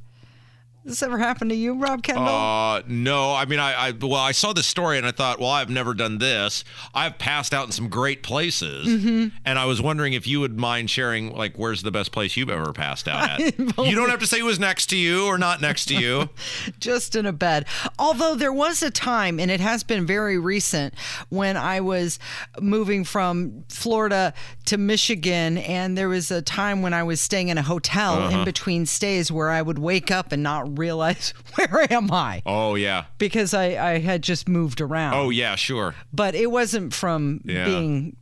Has 0.85 0.95
this 0.95 1.03
ever 1.05 1.17
happened 1.17 1.51
to 1.51 1.57
you, 1.57 1.75
Rob 1.79 2.03
Kendall? 2.03 2.27
Uh, 2.27 2.83
no. 2.89 3.33
I 3.33 3.45
mean, 3.45 3.61
I, 3.61 3.73
I 3.89 3.91
well, 3.93 4.15
I 4.17 4.33
saw 4.33 4.53
this 4.53 4.67
story 4.67 4.99
and 4.99 5.07
I 5.07 5.13
thought, 5.13 5.39
well, 5.39 5.51
I've 5.51 5.71
never 5.71 5.95
done 5.95 6.19
this. 6.19 6.65
I've 6.93 7.19
passed 7.19 7.55
out 7.55 7.67
in 7.67 7.73
some 7.73 7.89
great 7.89 8.25
places, 8.25 8.89
Mhm. 8.89 9.31
and 9.45 9.59
I 9.61 9.65
was 9.67 9.81
wondering 9.81 10.13
if 10.15 10.27
you 10.27 10.41
would 10.41 10.59
mind 10.59 10.91
sharing, 10.91 11.33
like, 11.37 11.55
where's 11.57 11.83
the 11.83 11.93
best 11.93 12.11
place 12.11 12.37
you've 12.37 12.51
ever 12.51 12.73
passed 12.73 13.07
out 13.07 13.31
at? 13.41 13.59
you 13.59 13.95
don't 13.95 14.11
have 14.11 14.19
to 14.21 14.27
say 14.27 14.41
it 14.41 14.45
was 14.45 14.59
next 14.59 14.87
to 14.87 14.97
you 14.97 15.25
or 15.27 15.39
not 15.39 15.61
next 15.61 15.85
to 15.87 15.95
you. 15.95 16.29
just 16.81 17.15
in 17.15 17.27
a 17.27 17.33
bed. 17.33 17.65
Although 17.97 18.35
there 18.35 18.53
was 18.53 18.83
a 18.83 18.91
time, 18.91 19.39
and 19.39 19.53
it 19.53 19.61
has 19.61 19.85
been 19.85 20.05
very 20.05 20.37
recent, 20.37 20.95
when 21.29 21.57
I 21.57 21.81
was 21.81 22.19
moving 22.61 23.05
from 23.05 23.65
Florida 23.69 24.35
to 24.65 24.79
Michigan, 24.79 25.59
and 25.59 25.97
there 25.97 26.09
was 26.09 26.33
a 26.33 26.43
time 26.43 26.83
when 26.83 26.93
I 26.93 27.05
was 27.05 27.21
staying 27.21 27.51
in 27.51 27.59
a 27.59 27.63
hotel 27.63 28.15
Uh-huh. 28.15 28.39
in 28.41 28.45
between 28.45 28.85
stays 28.85 29.31
where 29.31 29.51
I 29.51 29.63
would 29.63 29.79
wake 29.79 30.11
up 30.11 30.33
and 30.33 30.43
not 30.43 30.72
realize 30.79 31.35
where 31.55 31.93
am 31.93 32.11
I 32.13 32.43
Oh 32.47 32.75
yeah. 32.75 33.05
because 33.19 33.55
I, 33.55 33.93
I 33.95 33.99
had 33.99 34.23
just 34.23 34.49
moved 34.49 34.81
around. 34.81 35.15
Oh 35.15 35.31
yeah, 35.31 35.55
sure. 35.57 35.95
But 36.13 36.35
it 36.35 36.51
wasn't 36.51 36.93
from 36.95 37.41
Yeah. 37.45 37.65
being 37.65 38.17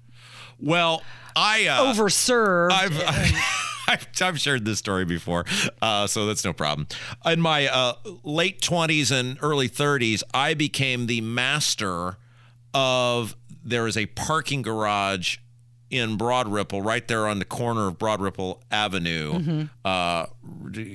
Well, 0.58 1.02
I 1.36 1.66
uh, 1.66 1.92
overserved. 1.94 2.72
I've, 2.72 3.00
I've, 3.88 4.06
I've 4.20 4.38
shared 4.40 4.64
this 4.64 4.78
story 4.78 5.04
before, 5.04 5.44
uh, 5.82 6.06
so 6.06 6.26
that's 6.26 6.44
no 6.44 6.52
problem. 6.52 6.86
In 7.24 7.40
my 7.40 7.66
uh, 7.68 7.94
late 8.24 8.60
20s 8.60 9.10
and 9.10 9.38
early 9.42 9.68
30s, 9.68 10.22
I 10.34 10.54
became 10.54 11.06
the 11.06 11.20
master 11.22 12.16
of 12.74 13.36
there 13.64 13.86
is 13.86 13.96
a 13.96 14.06
parking 14.06 14.62
garage 14.62 15.38
in 15.90 16.16
Broad 16.16 16.46
Ripple, 16.48 16.82
right 16.82 17.06
there 17.08 17.26
on 17.26 17.38
the 17.40 17.44
corner 17.44 17.88
of 17.88 17.98
Broad 17.98 18.20
Ripple 18.20 18.62
Avenue, 18.70 19.32
Mhm. 19.34 19.70
uh, 19.84 20.26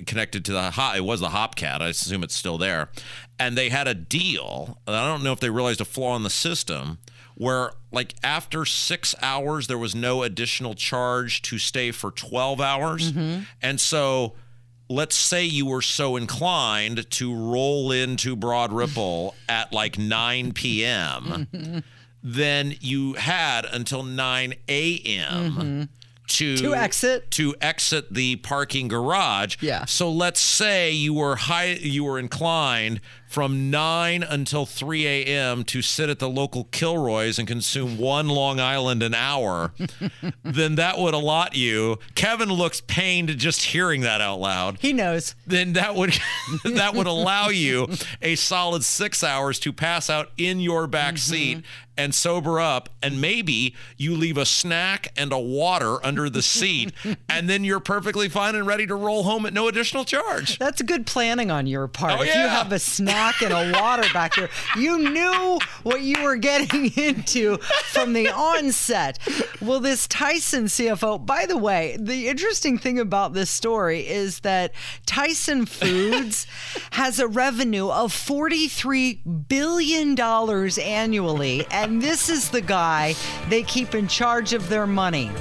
connected 0.05 0.45
to 0.45 0.53
the 0.53 0.71
hop. 0.71 0.95
It 0.95 1.03
was 1.03 1.19
the 1.19 1.29
Hopcat. 1.29 1.81
I 1.81 1.89
assume 1.89 2.23
it's 2.23 2.35
still 2.35 2.57
there. 2.57 2.89
And 3.37 3.57
they 3.57 3.69
had 3.69 3.87
a 3.87 3.93
deal. 3.93 4.77
and 4.87 4.95
I 4.95 5.05
don't 5.07 5.23
know 5.23 5.33
if 5.33 5.39
they 5.39 5.49
realized 5.49 5.81
a 5.81 5.85
flaw 5.85 6.15
in 6.15 6.23
the 6.23 6.29
system 6.29 6.99
where, 7.35 7.71
like, 7.91 8.15
after 8.23 8.63
six 8.65 9.13
hours, 9.21 9.67
there 9.67 9.77
was 9.77 9.93
no 9.93 10.23
additional 10.23 10.73
charge 10.73 11.41
to 11.43 11.57
stay 11.59 11.91
for 11.91 12.11
12 12.11 12.61
hours. 12.61 13.11
Mhm. 13.11 13.45
And 13.61 13.79
so. 13.81 14.33
Let's 14.87 15.15
say 15.15 15.43
you 15.43 15.65
were 15.65 15.81
so 15.81 16.15
inclined 16.15 17.09
to 17.09 17.33
roll 17.33 17.91
into 17.91 18.35
Broad 18.35 18.71
Ripple 18.71 19.33
at 19.49 19.73
like 19.73 19.97
9 19.97 20.51
p.m 20.53 21.47
then 22.27 22.73
you 22.81 23.13
had 23.13 23.65
until 23.71 24.01
9 24.01 24.55
a.m. 24.67 25.89
To, 26.27 26.57
To 26.57 26.73
exit? 26.73 27.29
to 27.31 27.55
exit 27.61 28.11
the 28.11 28.37
parking 28.37 28.87
garage. 28.87 29.57
Yeah. 29.61 29.85
So 29.85 30.11
let's 30.11 30.39
say 30.41 30.89
you 30.89 31.13
were 31.13 31.35
high 31.35 31.73
you 31.79 32.03
were 32.03 32.17
inclined 32.17 32.99
from 33.35 33.69
9 33.69 34.23
until 34.23 34.65
3 34.65 35.05
a.m. 35.05 35.65
to 35.65 35.81
sit 35.81 36.09
at 36.09 36.19
the 36.19 36.29
local 36.29 36.63
Kilroy's 36.71 37.37
and 37.37 37.45
consume 37.45 37.97
one 37.97 38.29
Long 38.29 38.61
Island 38.61 39.03
an 39.03 39.13
hour, 39.13 39.73
then 40.43 40.75
that 40.75 40.97
would 40.97 41.13
allot 41.13 41.53
you. 41.53 41.99
Kevin 42.15 42.47
looks 42.47 42.79
pained 42.79 43.37
just 43.37 43.61
hearing 43.61 43.99
that 43.99 44.21
out 44.21 44.39
loud. 44.39 44.77
He 44.79 44.93
knows. 44.93 45.35
Then 45.45 45.73
that 45.73 45.95
would 45.95 46.17
that 46.63 46.95
would 46.95 47.07
allow 47.07 47.49
you 47.49 47.89
a 48.21 48.35
solid 48.35 48.85
6 48.85 49.21
hours 49.21 49.59
to 49.59 49.73
pass 49.73 50.09
out 50.09 50.31
in 50.37 50.61
your 50.61 50.87
back 50.87 51.15
mm-hmm. 51.15 51.33
seat 51.33 51.65
and 51.97 52.13
sober 52.13 52.59
up 52.59 52.89
and 53.01 53.21
maybe 53.21 53.75
you 53.97 54.15
leave 54.15 54.37
a 54.37 54.45
snack 54.45 55.11
and 55.17 55.31
a 55.31 55.39
water 55.39 56.03
under 56.05 56.29
the 56.29 56.41
seat 56.41 56.93
and 57.29 57.49
then 57.49 57.63
you're 57.63 57.79
perfectly 57.79 58.29
fine 58.29 58.55
and 58.55 58.67
ready 58.67 58.85
to 58.85 58.95
roll 58.95 59.23
home 59.23 59.45
at 59.45 59.53
no 59.53 59.67
additional 59.67 60.05
charge. 60.05 60.57
That's 60.57 60.81
good 60.81 61.05
planning 61.05 61.51
on 61.51 61.67
your 61.67 61.87
part. 61.87 62.19
Oh, 62.19 62.23
if 62.23 62.33
you 62.33 62.41
have 62.41 62.71
a 62.71 62.79
snack 62.79 63.24
and 63.41 63.53
a 63.53 63.79
water 63.79 64.05
back 64.13 64.35
there, 64.35 64.49
you 64.77 64.97
knew 64.97 65.59
what 65.83 66.01
you 66.01 66.23
were 66.23 66.35
getting 66.35 66.91
into 66.97 67.57
from 67.57 68.13
the 68.13 68.29
onset. 68.29 69.19
Well, 69.61 69.79
this 69.79 70.07
Tyson 70.07 70.65
CFO, 70.65 71.25
by 71.25 71.45
the 71.45 71.57
way, 71.57 71.97
the 71.99 72.27
interesting 72.27 72.77
thing 72.77 72.99
about 72.99 73.33
this 73.33 73.49
story 73.49 74.07
is 74.07 74.41
that 74.41 74.73
Tyson 75.05 75.65
Foods 75.65 76.47
has 76.91 77.19
a 77.19 77.27
revenue 77.27 77.89
of 77.89 78.13
$43 78.13 79.47
billion 79.47 80.19
annually, 80.19 81.65
and 81.71 82.01
this 82.01 82.29
is 82.29 82.49
the 82.49 82.61
guy 82.61 83.15
they 83.49 83.63
keep 83.63 83.95
in 83.95 84.07
charge 84.07 84.53
of 84.53 84.69
their 84.69 84.87
money. 84.87 85.31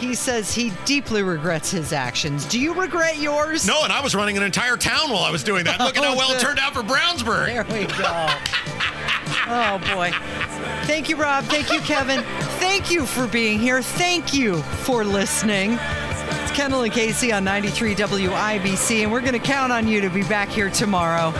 He 0.00 0.14
says 0.14 0.54
he 0.54 0.72
deeply 0.86 1.22
regrets 1.22 1.70
his 1.70 1.92
actions. 1.92 2.46
Do 2.46 2.58
you 2.58 2.72
regret 2.72 3.18
yours? 3.18 3.66
No, 3.66 3.84
and 3.84 3.92
I 3.92 4.00
was 4.00 4.14
running 4.14 4.38
an 4.38 4.42
entire 4.42 4.78
town 4.78 5.10
while 5.10 5.24
I 5.24 5.30
was 5.30 5.44
doing 5.44 5.64
that. 5.64 5.78
Look 5.78 5.96
at 5.98 6.02
how 6.02 6.14
oh, 6.14 6.16
well 6.16 6.32
it 6.32 6.40
turned 6.40 6.58
out 6.58 6.72
for 6.72 6.80
Brownsburg. 6.80 7.46
There 7.46 7.64
we 7.64 7.86
go. 7.86 8.26
Oh 9.52 9.78
boy. 9.94 10.10
Thank 10.86 11.08
you, 11.08 11.16
Rob. 11.16 11.44
Thank 11.44 11.70
you, 11.70 11.80
Kevin. 11.80 12.22
Thank 12.58 12.90
you 12.90 13.04
for 13.04 13.26
being 13.26 13.58
here. 13.58 13.82
Thank 13.82 14.32
you 14.32 14.62
for 14.62 15.04
listening. 15.04 15.72
It's 15.72 16.52
Kendall 16.52 16.82
and 16.82 16.92
Casey 16.92 17.32
on 17.32 17.44
93 17.44 17.94
WIBC, 17.94 19.02
and 19.02 19.12
we're 19.12 19.20
going 19.20 19.34
to 19.34 19.38
count 19.38 19.70
on 19.70 19.86
you 19.86 20.00
to 20.00 20.08
be 20.08 20.22
back 20.22 20.48
here 20.48 20.70
tomorrow. 20.70 21.32